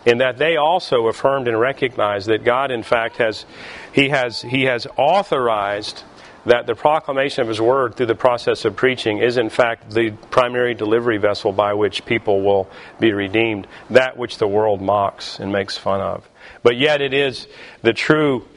in 0.05 0.19
that 0.19 0.37
they 0.37 0.55
also 0.55 1.07
affirmed 1.07 1.47
and 1.47 1.59
recognized 1.59 2.27
that 2.27 2.43
God, 2.43 2.71
in 2.71 2.83
fact, 2.83 3.17
has 3.17 3.45
he 3.91 4.09
has 4.09 4.41
he 4.41 4.63
has 4.63 4.87
authorized 4.97 6.03
that 6.45 6.65
the 6.65 6.75
proclamation 6.75 7.41
of 7.41 7.47
his 7.47 7.59
word 7.59 7.95
through 7.95 8.05
the 8.05 8.15
process 8.15 8.65
of 8.65 8.75
preaching 8.75 9.17
is 9.19 9.37
in 9.37 9.49
fact 9.49 9.91
the 9.91 10.11
primary 10.31 10.73
delivery 10.73 11.17
vessel 11.17 11.51
by 11.51 11.73
which 11.73 12.05
people 12.05 12.41
will 12.41 12.69
be 12.99 13.11
redeemed, 13.11 13.67
that 13.89 14.17
which 14.17 14.37
the 14.37 14.47
world 14.47 14.81
mocks 14.81 15.39
and 15.39 15.51
makes 15.51 15.77
fun 15.77 16.01
of. 16.01 16.27
But 16.63 16.77
yet 16.77 17.01
it 17.01 17.13
is 17.13 17.47
the 17.81 17.93
true 17.93 18.47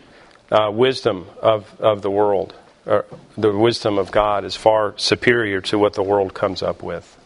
uh, 0.50 0.70
wisdom 0.70 1.26
of, 1.40 1.80
of 1.80 2.02
the 2.02 2.10
world. 2.10 2.54
Or 2.84 3.06
the 3.36 3.52
wisdom 3.52 3.98
of 3.98 4.10
God 4.10 4.44
is 4.44 4.56
far 4.56 4.94
superior 4.96 5.60
to 5.62 5.78
what 5.78 5.94
the 5.94 6.02
world 6.02 6.34
comes 6.34 6.62
up 6.62 6.82
with. 6.82 7.16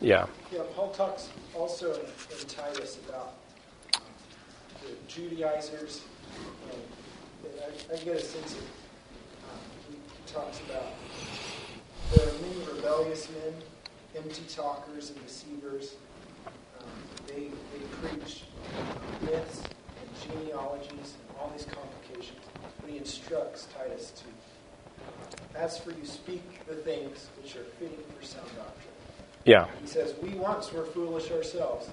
Yeah. 0.00 0.26
Yeah, 0.52 0.60
Paul 0.74 0.90
talks 0.92 1.28
also 1.54 1.92
in, 1.94 2.00
in 2.00 2.46
Titus 2.46 2.98
about 3.08 3.34
um, 3.94 4.02
the 4.82 5.12
Judaizers, 5.40 6.02
and 6.70 7.50
I, 7.62 7.94
I 7.94 7.96
get 8.04 8.16
a 8.16 8.20
sense 8.20 8.52
of, 8.52 8.58
um, 8.58 9.58
he, 9.88 9.96
talks 10.30 10.60
about 10.68 10.84
there 12.12 12.28
are 12.28 12.32
many 12.42 12.76
rebellious 12.76 13.26
men, 13.30 13.54
empty 14.14 14.42
talkers 14.54 15.08
and 15.08 15.26
deceivers. 15.26 15.94
Um, 16.78 16.86
they, 17.26 17.48
they 17.72 17.84
preach 18.02 18.42
uh, 18.76 19.24
myths 19.24 19.62
and 19.62 20.36
genealogies 20.36 20.90
and 20.92 21.38
all 21.40 21.50
these 21.56 21.64
complications. 21.64 22.44
But 22.82 22.90
he 22.90 22.98
instructs 22.98 23.66
Titus 23.78 24.10
to, 24.10 24.24
uh, 25.56 25.64
as 25.64 25.78
for 25.78 25.92
you, 25.92 26.04
speak 26.04 26.66
the 26.66 26.74
things 26.74 27.28
which 27.42 27.56
are 27.56 27.64
fitting 27.78 27.96
for 28.14 28.26
sound 28.26 28.46
doctrine. 28.48 28.92
Yeah. 29.46 29.68
He 29.80 29.86
says, 29.86 30.14
We 30.22 30.34
once 30.34 30.70
were 30.70 30.84
foolish 30.84 31.30
ourselves 31.30 31.88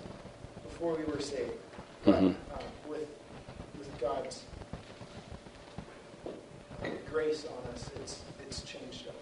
before 0.64 0.98
we 0.98 1.06
were 1.06 1.22
saved. 1.22 1.54
But 2.04 2.16
uh, 2.16 2.22
with, 2.22 2.36
with 2.88 3.08
God's 4.00 4.44
grace 7.10 7.46
on 7.46 7.74
us, 7.74 7.90
it's, 7.96 8.22
it's 8.42 8.62
changed 8.62 9.08
us. 9.08 9.14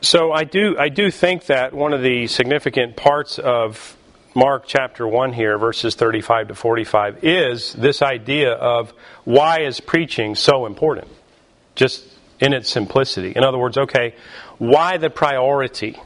So 0.00 0.32
I 0.32 0.44
do 0.44 0.76
I 0.78 0.88
do 0.88 1.10
think 1.10 1.46
that 1.46 1.72
one 1.72 1.92
of 1.92 2.02
the 2.02 2.26
significant 2.26 2.96
parts 2.96 3.38
of 3.38 3.96
Mark 4.34 4.64
chapter 4.66 5.06
1 5.06 5.32
here 5.32 5.58
verses 5.58 5.94
35 5.94 6.48
to 6.48 6.54
45 6.54 7.22
is 7.24 7.72
this 7.74 8.02
idea 8.02 8.52
of 8.52 8.92
why 9.24 9.60
is 9.60 9.80
preaching 9.80 10.34
so 10.34 10.66
important 10.66 11.08
just 11.74 12.04
in 12.40 12.52
its 12.52 12.70
simplicity. 12.70 13.32
In 13.36 13.44
other 13.44 13.58
words, 13.58 13.76
okay, 13.76 14.14
why 14.58 14.96
the 14.96 15.10
priority? 15.10 16.00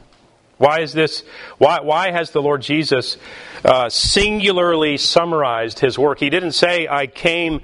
Why 0.57 0.79
is 0.79 0.93
this? 0.93 1.23
Why, 1.57 1.81
why 1.81 2.11
has 2.11 2.31
the 2.31 2.41
Lord 2.41 2.61
Jesus 2.61 3.17
uh, 3.63 3.89
singularly 3.89 4.97
summarized 4.97 5.79
his 5.79 5.99
work? 5.99 6.19
He 6.19 6.29
didn't 6.29 6.53
say, 6.53 6.87
I 6.87 7.07
came 7.07 7.61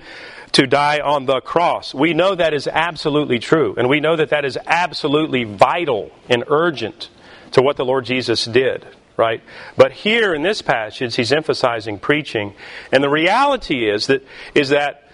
to 0.53 0.67
die 0.67 0.99
on 0.99 1.25
the 1.25 1.39
cross. 1.39 1.93
We 1.93 2.13
know 2.13 2.35
that 2.35 2.53
is 2.53 2.67
absolutely 2.67 3.39
true, 3.39 3.75
and 3.77 3.87
we 3.87 4.01
know 4.01 4.15
that 4.15 4.29
that 4.29 4.43
is 4.43 4.57
absolutely 4.65 5.45
vital 5.45 6.11
and 6.29 6.43
urgent 6.47 7.09
to 7.51 7.61
what 7.61 7.77
the 7.77 7.85
Lord 7.85 8.05
Jesus 8.05 8.45
did, 8.45 8.85
right? 9.15 9.41
But 9.77 9.93
here 9.93 10.33
in 10.33 10.41
this 10.41 10.61
passage, 10.61 11.15
he's 11.15 11.31
emphasizing 11.31 11.99
preaching, 11.99 12.53
and 12.91 13.03
the 13.03 13.09
reality 13.09 13.89
is 13.89 14.07
that 14.07 14.23
is 14.53 14.69
that 14.69 15.09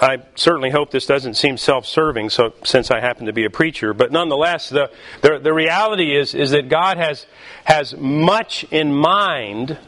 I 0.00 0.18
certainly 0.34 0.70
hope 0.70 0.90
this 0.90 1.06
doesn't 1.06 1.34
seem 1.34 1.56
self-serving, 1.56 2.30
so 2.30 2.52
since 2.64 2.90
I 2.90 3.00
happen 3.00 3.26
to 3.26 3.32
be 3.32 3.46
a 3.46 3.50
preacher, 3.50 3.94
but 3.94 4.12
nonetheless, 4.12 4.68
the, 4.68 4.90
the, 5.22 5.38
the 5.38 5.54
reality 5.54 6.14
is, 6.14 6.34
is 6.34 6.50
that 6.50 6.68
God 6.68 6.98
has, 6.98 7.24
has 7.64 7.96
much 7.96 8.64
in 8.70 8.94
mind 8.94 9.78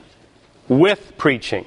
with 0.67 1.13
preaching. 1.19 1.67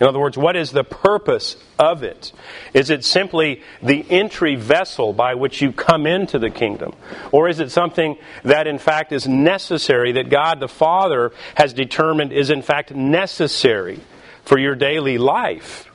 In 0.00 0.08
other 0.08 0.18
words, 0.18 0.36
what 0.36 0.56
is 0.56 0.72
the 0.72 0.82
purpose 0.82 1.56
of 1.78 2.02
it? 2.02 2.32
Is 2.72 2.90
it 2.90 3.04
simply 3.04 3.62
the 3.82 4.04
entry 4.10 4.56
vessel 4.56 5.12
by 5.12 5.34
which 5.34 5.62
you 5.62 5.70
come 5.70 6.06
into 6.06 6.38
the 6.38 6.50
kingdom? 6.50 6.94
Or 7.32 7.48
is 7.48 7.60
it 7.60 7.70
something 7.70 8.16
that 8.42 8.66
in 8.66 8.78
fact 8.78 9.12
is 9.12 9.28
necessary, 9.28 10.12
that 10.12 10.30
God 10.30 10.58
the 10.58 10.68
Father 10.68 11.32
has 11.54 11.72
determined 11.72 12.32
is 12.32 12.50
in 12.50 12.62
fact 12.62 12.94
necessary 12.94 14.00
for 14.44 14.58
your 14.58 14.74
daily 14.74 15.16
life? 15.16 15.90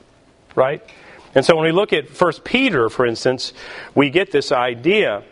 Right? 0.54 0.82
And 1.34 1.44
so 1.44 1.54
when 1.54 1.64
we 1.64 1.72
look 1.72 1.92
at 1.92 2.08
1 2.08 2.32
Peter, 2.44 2.88
for 2.88 3.06
instance, 3.06 3.52
we 3.94 4.10
get 4.10 4.32
this 4.32 4.50
idea. 4.50 5.22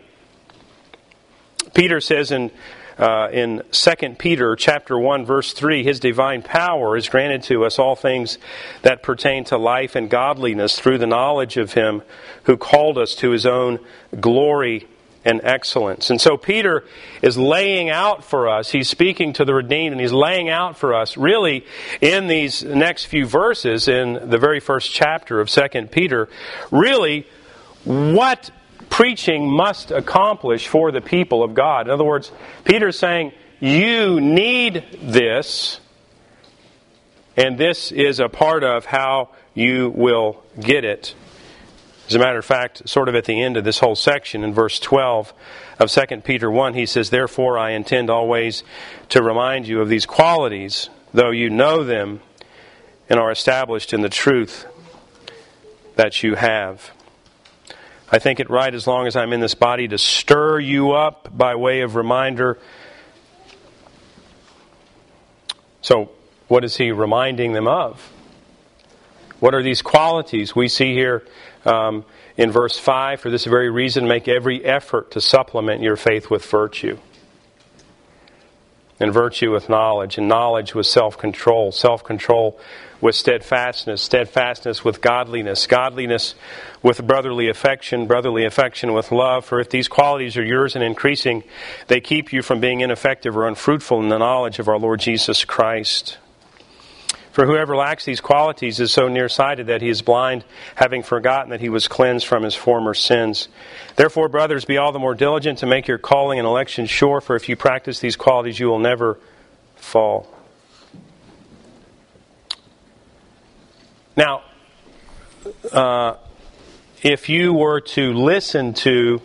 Peter 1.73 1.99
says 1.99 2.31
in 2.31 2.51
uh, 2.97 3.29
in 3.31 3.63
2 3.71 3.91
Peter 4.17 4.57
chapter 4.57 4.99
1 4.99 5.25
verse 5.25 5.53
3 5.53 5.83
his 5.83 6.01
divine 6.01 6.41
power 6.41 6.97
is 6.97 7.07
granted 7.07 7.41
to 7.41 7.63
us 7.63 7.79
all 7.79 7.95
things 7.95 8.37
that 8.81 9.01
pertain 9.01 9.45
to 9.45 9.57
life 9.57 9.95
and 9.95 10.09
godliness 10.09 10.77
through 10.77 10.97
the 10.97 11.07
knowledge 11.07 11.55
of 11.55 11.73
him 11.73 12.01
who 12.43 12.57
called 12.57 12.97
us 12.97 13.15
to 13.15 13.29
his 13.29 13.45
own 13.45 13.79
glory 14.19 14.85
and 15.25 15.41
excellence. 15.43 16.09
And 16.09 16.19
so 16.19 16.37
Peter 16.37 16.85
is 17.21 17.37
laying 17.37 17.89
out 17.89 18.23
for 18.23 18.47
us, 18.47 18.71
he's 18.71 18.87
speaking 18.87 19.33
to 19.33 19.45
the 19.45 19.53
redeemed 19.53 19.93
and 19.93 20.01
he's 20.01 20.13
laying 20.13 20.49
out 20.49 20.77
for 20.77 20.93
us 20.93 21.17
really 21.17 21.65
in 21.99 22.27
these 22.27 22.63
next 22.63 23.05
few 23.05 23.25
verses 23.25 23.87
in 23.87 24.29
the 24.29 24.37
very 24.37 24.59
first 24.59 24.91
chapter 24.91 25.41
of 25.41 25.49
2 25.49 25.87
Peter 25.91 26.29
really 26.71 27.27
what 27.83 28.51
preaching 28.89 29.49
must 29.49 29.91
accomplish 29.91 30.67
for 30.67 30.91
the 30.91 31.01
people 31.01 31.43
of 31.43 31.53
God. 31.53 31.87
In 31.87 31.91
other 31.91 32.03
words, 32.03 32.31
Peter's 32.63 32.97
saying, 32.97 33.31
you 33.59 34.21
need 34.21 34.85
this, 35.01 35.79
and 37.35 37.57
this 37.57 37.91
is 37.91 38.19
a 38.19 38.29
part 38.29 38.63
of 38.63 38.85
how 38.85 39.29
you 39.53 39.89
will 39.89 40.43
get 40.59 40.85
it. 40.85 41.13
As 42.09 42.15
a 42.15 42.19
matter 42.19 42.39
of 42.39 42.45
fact, 42.45 42.89
sort 42.89 43.07
of 43.07 43.13
at 43.13 43.25
the 43.25 43.39
end 43.39 43.55
of 43.55 43.63
this 43.63 43.77
whole 43.77 43.95
section, 43.95 44.43
in 44.43 44.51
verse 44.51 44.79
12 44.79 45.31
of 45.77 45.91
2 45.91 46.21
Peter 46.21 46.49
1, 46.49 46.73
he 46.73 46.87
says, 46.87 47.11
Therefore 47.11 47.55
I 47.55 47.71
intend 47.71 48.09
always 48.09 48.63
to 49.09 49.21
remind 49.21 49.67
you 49.67 49.79
of 49.79 49.89
these 49.89 50.07
qualities, 50.07 50.89
though 51.13 51.29
you 51.29 51.51
know 51.51 51.83
them 51.83 52.21
and 53.09 53.19
are 53.19 53.29
established 53.29 53.93
in 53.93 54.01
the 54.01 54.09
truth 54.09 54.65
that 55.97 56.23
you 56.23 56.33
have. 56.33 56.89
I 58.11 58.17
think 58.17 58.39
it 58.39 58.49
right 58.49 58.73
as 58.73 58.87
long 58.87 59.05
as 59.05 59.15
I'm 59.15 59.31
in 59.31 59.39
this 59.39 59.53
body 59.53 59.87
to 59.89 59.99
stir 59.99 60.59
you 60.59 60.93
up 60.93 61.29
by 61.37 61.53
way 61.53 61.81
of 61.81 61.95
reminder. 61.95 62.57
So, 65.83 66.09
what 66.47 66.63
is 66.63 66.75
he 66.75 66.91
reminding 66.91 67.53
them 67.53 67.67
of? 67.67 68.11
What 69.39 69.53
are 69.53 69.61
these 69.61 69.83
qualities 69.83 70.55
we 70.55 70.67
see 70.67 70.93
here 70.93 71.23
um, 71.65 72.05
in 72.37 72.51
verse 72.51 72.77
5? 72.77 73.21
For 73.21 73.29
this 73.29 73.45
very 73.45 73.69
reason, 73.69 74.07
make 74.07 74.27
every 74.27 74.63
effort 74.63 75.11
to 75.11 75.21
supplement 75.21 75.81
your 75.81 75.95
faith 75.95 76.29
with 76.29 76.45
virtue 76.45 76.97
and 78.99 79.13
virtue 79.13 79.51
with 79.51 79.69
knowledge, 79.69 80.17
and 80.17 80.27
knowledge 80.27 80.75
with 80.75 80.85
self 80.85 81.17
control, 81.17 81.71
self 81.71 82.03
control 82.03 82.59
with 83.01 83.15
steadfastness, 83.15 84.01
steadfastness 84.01 84.83
with 84.83 84.99
godliness, 84.99 85.67
godliness 85.67 86.35
with 86.83 87.05
brotherly 87.07 87.47
affection, 87.47 88.07
brotherly 88.07 88.43
affection 88.43 88.93
with 88.93 89.11
love. 89.11 89.45
For 89.45 89.61
if 89.61 89.69
these 89.69 89.87
qualities 89.87 90.35
are 90.35 90.43
yours 90.43 90.75
and 90.75 90.83
increasing, 90.83 91.43
they 91.87 92.01
keep 92.01 92.33
you 92.33 92.41
from 92.41 92.59
being 92.59 92.81
ineffective 92.81 93.37
or 93.37 93.47
unfruitful 93.47 94.01
in 94.01 94.09
the 94.09 94.17
knowledge 94.17 94.59
of 94.59 94.67
our 94.67 94.77
Lord 94.77 94.99
Jesus 94.99 95.45
Christ. 95.45 96.17
For 97.39 97.45
whoever 97.45 97.73
lacks 97.73 98.03
these 98.03 98.19
qualities 98.19 98.81
is 98.81 98.91
so 98.91 99.07
nearsighted 99.07 99.67
that 99.67 99.81
he 99.81 99.87
is 99.87 100.01
blind, 100.01 100.43
having 100.75 101.03
forgotten 101.03 101.51
that 101.51 101.61
he 101.61 101.69
was 101.69 101.87
cleansed 101.87 102.27
from 102.27 102.43
his 102.43 102.53
former 102.53 102.93
sins. 102.93 103.47
Therefore, 103.95 104.27
brothers, 104.27 104.65
be 104.65 104.77
all 104.77 104.91
the 104.91 104.99
more 104.99 105.15
diligent 105.15 105.59
to 105.59 105.65
make 105.65 105.87
your 105.87 105.99
calling 105.99 106.37
and 106.37 106.45
election 106.45 106.85
sure, 106.85 107.21
for 107.21 107.37
if 107.37 107.47
you 107.47 107.55
practice 107.55 108.01
these 108.01 108.17
qualities, 108.17 108.59
you 108.59 108.67
will 108.67 108.79
never 108.79 109.21
fall. 109.77 110.27
Now, 114.17 114.41
uh, 115.71 116.15
if 117.01 117.29
you 117.29 117.53
were 117.53 117.79
to 117.79 118.11
listen 118.15 118.73
to 118.73 119.21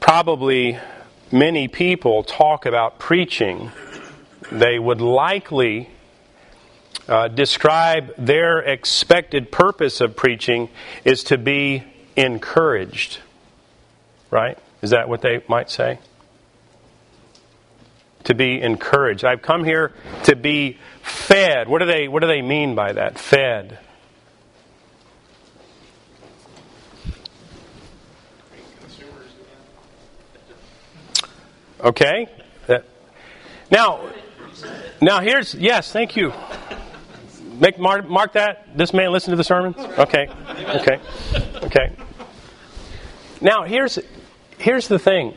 probably 0.00 0.76
many 1.30 1.68
people 1.68 2.24
talk 2.24 2.66
about 2.66 2.98
preaching, 2.98 3.70
they 4.50 4.80
would 4.80 5.00
likely 5.00 5.88
uh, 7.12 7.28
describe 7.28 8.14
their 8.16 8.60
expected 8.60 9.52
purpose 9.52 10.00
of 10.00 10.16
preaching 10.16 10.70
is 11.04 11.24
to 11.24 11.36
be 11.36 11.84
encouraged. 12.16 13.18
Right? 14.30 14.58
Is 14.80 14.90
that 14.90 15.10
what 15.10 15.20
they 15.20 15.42
might 15.46 15.68
say? 15.68 15.98
To 18.24 18.34
be 18.34 18.62
encouraged. 18.62 19.26
I've 19.26 19.42
come 19.42 19.62
here 19.62 19.92
to 20.24 20.34
be 20.34 20.78
fed. 21.02 21.68
What 21.68 21.80
do 21.80 21.84
they 21.84 22.08
what 22.08 22.20
do 22.20 22.28
they 22.28 22.40
mean 22.40 22.74
by 22.74 22.94
that? 22.94 23.18
Fed. 23.18 23.78
Okay. 31.84 32.26
Now, 33.70 34.00
now 35.02 35.20
here's 35.20 35.54
yes, 35.54 35.92
thank 35.92 36.16
you. 36.16 36.32
Make 37.58 37.78
mark, 37.78 38.08
mark 38.08 38.32
that. 38.34 38.76
This 38.76 38.92
man 38.92 39.12
listened 39.12 39.32
to 39.32 39.36
the 39.36 39.44
sermons. 39.44 39.76
Okay, 39.76 40.28
okay, 40.58 41.00
okay. 41.62 41.92
Now 43.40 43.64
here's 43.64 43.98
here's 44.58 44.88
the 44.88 44.98
thing. 44.98 45.34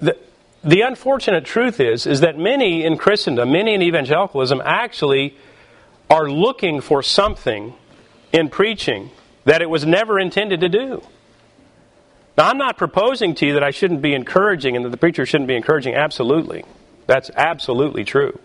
The 0.00 0.18
the 0.64 0.82
unfortunate 0.82 1.44
truth 1.44 1.80
is 1.80 2.06
is 2.06 2.20
that 2.20 2.38
many 2.38 2.84
in 2.84 2.96
Christendom, 2.96 3.52
many 3.52 3.74
in 3.74 3.82
evangelicalism, 3.82 4.60
actually 4.64 5.36
are 6.10 6.28
looking 6.30 6.80
for 6.80 7.02
something 7.02 7.74
in 8.32 8.48
preaching 8.48 9.10
that 9.44 9.62
it 9.62 9.70
was 9.70 9.86
never 9.86 10.18
intended 10.18 10.60
to 10.60 10.68
do. 10.68 11.02
Now, 12.36 12.48
I'm 12.48 12.58
not 12.58 12.78
proposing 12.78 13.34
to 13.36 13.46
you 13.46 13.54
that 13.54 13.62
I 13.62 13.70
shouldn't 13.70 14.00
be 14.02 14.14
encouraging 14.14 14.76
and 14.76 14.84
that 14.84 14.90
the 14.90 14.96
preacher 14.96 15.26
shouldn't 15.26 15.48
be 15.48 15.56
encouraging. 15.56 15.94
Absolutely. 15.94 16.64
That's 17.06 17.30
absolutely 17.36 18.04
true. 18.04 18.38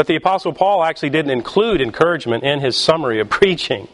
But 0.00 0.06
the 0.06 0.16
Apostle 0.16 0.54
Paul 0.54 0.82
actually 0.82 1.10
didn't 1.10 1.30
include 1.30 1.82
encouragement 1.82 2.42
in 2.42 2.60
his 2.60 2.74
summary 2.74 3.20
of 3.20 3.28
preaching. 3.40 3.86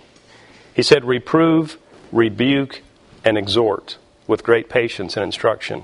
He 0.73 0.83
said, 0.83 1.05
reprove, 1.05 1.79
rebuke, 2.13 2.83
and 3.25 3.37
exhort 3.37 3.99
with 4.29 4.45
great 4.45 4.69
patience 4.69 5.17
and 5.17 5.25
instruction. 5.25 5.83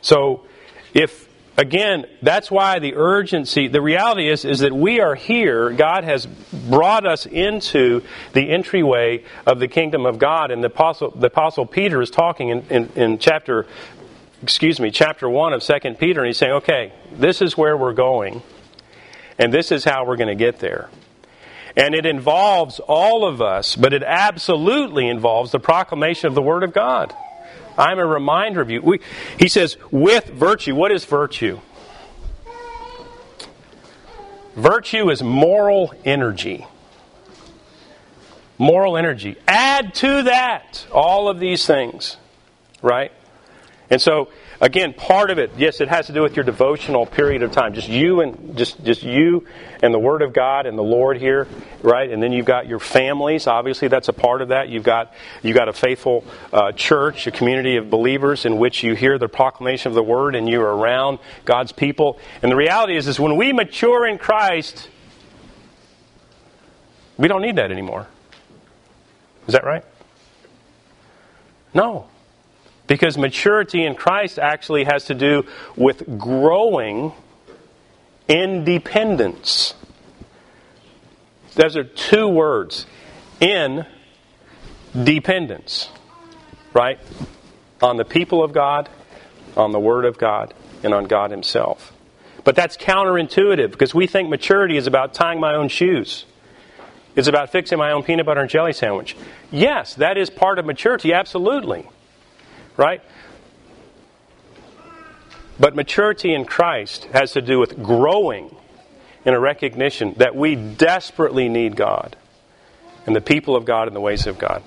So, 0.00 0.44
if, 0.92 1.28
again, 1.56 2.06
that's 2.20 2.50
why 2.50 2.80
the 2.80 2.96
urgency, 2.96 3.68
the 3.68 3.80
reality 3.80 4.28
is, 4.28 4.44
is 4.44 4.58
that 4.58 4.72
we 4.72 4.98
are 4.98 5.14
here. 5.14 5.70
God 5.70 6.02
has 6.02 6.26
brought 6.26 7.06
us 7.06 7.26
into 7.26 8.02
the 8.32 8.50
entryway 8.50 9.22
of 9.46 9.60
the 9.60 9.68
kingdom 9.68 10.04
of 10.04 10.18
God. 10.18 10.50
And 10.50 10.64
the 10.64 10.66
Apostle, 10.66 11.12
the 11.12 11.28
Apostle 11.28 11.64
Peter 11.64 12.02
is 12.02 12.10
talking 12.10 12.48
in, 12.48 12.62
in, 12.70 12.88
in 12.96 13.18
chapter 13.18 13.68
excuse 14.46 14.78
me, 14.78 14.92
chapter 14.92 15.28
1 15.28 15.54
of 15.54 15.60
2 15.60 15.94
Peter, 15.94 16.20
and 16.20 16.28
he's 16.28 16.38
saying, 16.38 16.52
okay, 16.52 16.92
this 17.10 17.42
is 17.42 17.58
where 17.58 17.76
we're 17.76 17.92
going, 17.92 18.44
and 19.40 19.52
this 19.52 19.72
is 19.72 19.82
how 19.82 20.06
we're 20.06 20.14
going 20.14 20.28
to 20.28 20.36
get 20.36 20.60
there. 20.60 20.88
And 21.76 21.96
it 21.96 22.06
involves 22.06 22.78
all 22.78 23.26
of 23.26 23.42
us, 23.42 23.74
but 23.74 23.92
it 23.92 24.04
absolutely 24.04 25.08
involves 25.08 25.50
the 25.50 25.58
proclamation 25.58 26.28
of 26.28 26.36
the 26.36 26.42
Word 26.42 26.62
of 26.62 26.72
God. 26.72 27.12
I'm 27.76 27.98
a 27.98 28.06
reminder 28.06 28.60
of 28.60 28.70
you. 28.70 28.80
We, 28.82 29.00
he 29.36 29.48
says, 29.48 29.76
with 29.90 30.26
virtue. 30.26 30.76
What 30.76 30.92
is 30.92 31.04
virtue? 31.04 31.58
Virtue 34.54 35.10
is 35.10 35.24
moral 35.24 35.92
energy. 36.04 36.68
Moral 38.58 38.96
energy. 38.96 39.38
Add 39.48 39.92
to 39.96 40.22
that 40.22 40.86
all 40.92 41.28
of 41.28 41.40
these 41.40 41.66
things, 41.66 42.16
right? 42.80 43.10
And 43.88 44.02
so, 44.02 44.30
again, 44.60 44.94
part 44.94 45.30
of 45.30 45.38
it, 45.38 45.52
yes, 45.56 45.80
it 45.80 45.88
has 45.88 46.06
to 46.06 46.12
do 46.12 46.22
with 46.22 46.34
your 46.34 46.44
devotional 46.44 47.06
period 47.06 47.42
of 47.42 47.52
time. 47.52 47.72
Just 47.72 47.88
you 47.88 48.20
and 48.20 48.56
just 48.56 48.82
just 48.82 49.04
you 49.04 49.46
and 49.80 49.94
the 49.94 49.98
Word 49.98 50.22
of 50.22 50.32
God 50.32 50.66
and 50.66 50.76
the 50.76 50.82
Lord 50.82 51.18
here, 51.18 51.46
right? 51.82 52.10
And 52.10 52.20
then 52.20 52.32
you've 52.32 52.46
got 52.46 52.66
your 52.66 52.80
families. 52.80 53.46
Obviously, 53.46 53.86
that's 53.86 54.08
a 54.08 54.12
part 54.12 54.42
of 54.42 54.48
that. 54.48 54.68
You've 54.68 54.82
got 54.82 55.14
you've 55.42 55.56
got 55.56 55.68
a 55.68 55.72
faithful 55.72 56.24
uh, 56.52 56.72
church, 56.72 57.28
a 57.28 57.30
community 57.30 57.76
of 57.76 57.88
believers 57.88 58.44
in 58.44 58.58
which 58.58 58.82
you 58.82 58.94
hear 58.94 59.18
the 59.18 59.28
proclamation 59.28 59.90
of 59.90 59.94
the 59.94 60.02
Word 60.02 60.34
and 60.34 60.48
you're 60.48 60.64
around 60.64 61.20
God's 61.44 61.70
people. 61.70 62.18
And 62.42 62.50
the 62.50 62.56
reality 62.56 62.96
is, 62.96 63.06
is 63.06 63.20
when 63.20 63.36
we 63.36 63.52
mature 63.52 64.04
in 64.04 64.18
Christ, 64.18 64.88
we 67.16 67.28
don't 67.28 67.42
need 67.42 67.56
that 67.56 67.70
anymore. 67.70 68.08
Is 69.46 69.52
that 69.52 69.64
right? 69.64 69.84
No. 71.72 72.08
Because 72.86 73.18
maturity 73.18 73.84
in 73.84 73.94
Christ 73.94 74.38
actually 74.38 74.84
has 74.84 75.06
to 75.06 75.14
do 75.14 75.46
with 75.76 76.18
growing 76.18 77.12
independence. 78.28 79.74
Those 81.54 81.76
are 81.76 81.84
two 81.84 82.28
words. 82.28 82.86
In 83.40 83.86
dependence. 85.04 85.90
Right? 86.72 86.98
On 87.82 87.96
the 87.96 88.04
people 88.04 88.42
of 88.42 88.52
God, 88.52 88.88
on 89.56 89.72
the 89.72 89.80
Word 89.80 90.04
of 90.04 90.18
God, 90.18 90.54
and 90.82 90.94
on 90.94 91.04
God 91.04 91.30
Himself. 91.30 91.92
But 92.44 92.54
that's 92.54 92.76
counterintuitive 92.76 93.72
because 93.72 93.94
we 93.94 94.06
think 94.06 94.28
maturity 94.28 94.76
is 94.76 94.86
about 94.86 95.14
tying 95.14 95.40
my 95.40 95.54
own 95.54 95.68
shoes. 95.68 96.24
It's 97.16 97.28
about 97.28 97.50
fixing 97.50 97.78
my 97.78 97.92
own 97.92 98.02
peanut 98.02 98.26
butter 98.26 98.42
and 98.42 98.50
jelly 98.50 98.72
sandwich. 98.74 99.16
Yes, 99.50 99.94
that 99.94 100.16
is 100.18 100.30
part 100.30 100.58
of 100.58 100.66
maturity, 100.66 101.12
absolutely. 101.12 101.88
Right? 102.76 103.02
But 105.58 105.74
maturity 105.74 106.34
in 106.34 106.44
Christ 106.44 107.04
has 107.12 107.32
to 107.32 107.40
do 107.40 107.58
with 107.58 107.82
growing 107.82 108.54
in 109.24 109.34
a 109.34 109.40
recognition 109.40 110.14
that 110.18 110.36
we 110.36 110.54
desperately 110.54 111.48
need 111.48 111.76
God 111.76 112.16
and 113.06 113.16
the 113.16 113.20
people 113.20 113.56
of 113.56 113.64
God 113.64 113.86
and 113.86 113.96
the 113.96 114.00
ways 114.00 114.26
of 114.26 114.38
God. 114.38 114.62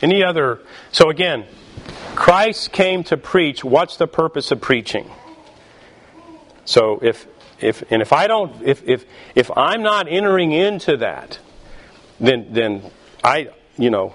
Any 0.00 0.22
other? 0.22 0.60
So 0.92 1.10
again, 1.10 1.46
Christ 2.14 2.72
came 2.72 3.04
to 3.04 3.16
preach. 3.16 3.64
What's 3.64 3.96
the 3.96 4.06
purpose 4.06 4.50
of 4.50 4.60
preaching? 4.60 5.10
So 6.64 6.98
if 7.02 7.26
if 7.60 7.82
and 7.90 8.00
if 8.02 8.12
I 8.12 8.26
don't 8.26 8.62
if 8.62 8.86
if 8.86 9.04
if 9.34 9.50
I'm 9.56 9.82
not 9.82 10.06
entering 10.08 10.52
into 10.52 10.96
that, 10.98 11.38
then 12.20 12.48
then 12.50 12.90
I 13.24 13.50
you 13.76 13.90
know 13.90 14.14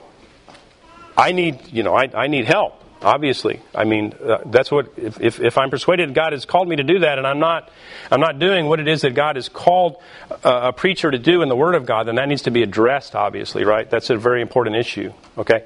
I 1.18 1.32
need 1.32 1.72
you 1.72 1.84
know 1.84 1.95
I, 1.95 2.09
I 2.14 2.28
need 2.28 2.45
help. 2.45 2.80
Obviously, 3.01 3.61
I 3.76 3.84
mean 3.84 4.14
uh, 4.24 4.38
that's 4.45 4.72
what 4.72 4.93
if, 4.97 5.20
if 5.20 5.39
if 5.41 5.57
I'm 5.57 5.70
persuaded 5.70 6.14
God 6.14 6.32
has 6.34 6.45
called 6.45 6.68
me 6.68 6.78
to 6.78 6.84
do 6.84 6.99
that, 6.99 7.18
and 7.18 7.28
I'm 7.28 7.39
not 7.39 7.70
I'm 8.09 8.22
not 8.22 8.39
doing 8.39 8.68
what 8.68 8.80
it 8.80 8.88
is 8.88 9.01
that 9.01 9.14
God 9.14 9.36
has 9.36 9.49
called 9.49 9.97
a, 10.43 10.70
a 10.70 10.74
preacher 10.74 11.11
to 11.11 11.20
do 11.20 11.41
in 11.41 11.49
the 11.49 11.55
Word 11.55 11.76
of 11.76 11.86
God, 11.86 12.07
then 12.07 12.16
that 12.16 12.30
needs 12.30 12.43
to 12.43 12.51
be 12.51 12.64
addressed. 12.64 13.16
Obviously, 13.16 13.66
right? 13.66 13.89
That's 13.89 14.09
a 14.09 14.18
very 14.18 14.41
important 14.41 14.78
issue. 14.78 15.11
Okay. 15.38 15.66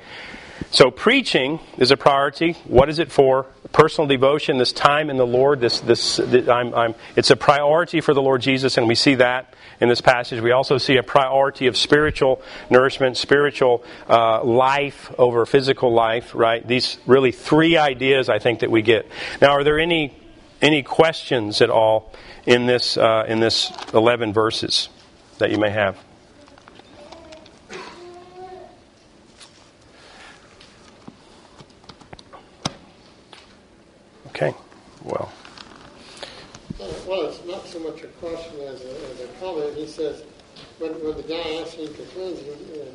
So 0.71 0.89
preaching 0.91 1.59
is 1.77 1.91
a 1.91 1.97
priority. 1.97 2.53
What 2.65 2.89
is 2.89 2.99
it 2.99 3.11
for? 3.11 3.45
Personal 3.72 4.07
devotion, 4.07 4.57
this 4.57 4.72
time 4.72 5.09
in 5.09 5.18
the 5.18 5.26
Lord. 5.26 5.59
This, 5.59 5.80
this, 5.82 6.20
I'm, 6.20 6.74
I'm, 6.74 6.95
it's 7.15 7.32
a 7.32 7.36
priority 7.36 8.01
for 8.01 8.13
the 8.13 8.22
Lord 8.22 8.41
Jesus, 8.41 8.78
and 8.78 8.88
we 8.88 8.95
see 8.95 9.15
that 9.15 9.53
in 9.80 9.89
this 9.89 10.01
passage. 10.01 10.41
We 10.41 10.51
also 10.51 10.78
see 10.78 10.97
a 10.97 11.03
priority 11.03 11.68
of 11.68 11.78
spiritual 11.78 12.41
nourishment, 12.70 13.18
spiritual 13.18 13.84
uh, 14.09 14.43
life 14.43 15.13
over 15.18 15.45
physical 15.45 15.93
life. 15.93 16.34
Right? 16.34 16.65
These 16.65 16.97
really 17.05 17.32
three 17.32 17.78
ideas 17.78 18.30
I 18.30 18.39
think 18.39 18.59
that 18.59 18.72
we 18.72 18.82
get. 18.82 19.07
Now, 19.41 19.51
are 19.51 19.63
there 19.63 19.80
any 19.80 20.13
any 20.61 20.82
questions 20.84 21.61
at 21.61 21.70
all 21.70 22.13
in 22.45 22.65
this 22.65 22.97
uh, 22.97 23.26
in 23.28 23.39
this 23.39 23.72
eleven 23.93 24.34
verses 24.34 24.89
that 25.38 25.51
you 25.51 25.57
may 25.57 25.70
have? 25.70 26.07
Okay, 34.38 34.53
well. 35.03 35.33
Well, 37.07 37.25
it's 37.25 37.43
not 37.45 37.65
so 37.65 37.79
much 37.79 38.03
a 38.03 38.07
question 38.21 38.59
as 38.59 38.85
a, 38.85 38.91
as 39.09 39.21
a 39.21 39.27
comment. 39.39 39.75
He 39.75 39.88
says, 39.88 40.21
when, 40.77 40.91
when 41.03 41.17
the 41.17 41.23
guy 41.23 41.55
asks 41.59 41.73
him 41.73 41.88
to 41.88 42.03
cleanse 42.13 42.41
him, 42.41 42.53
uh, 42.75 42.85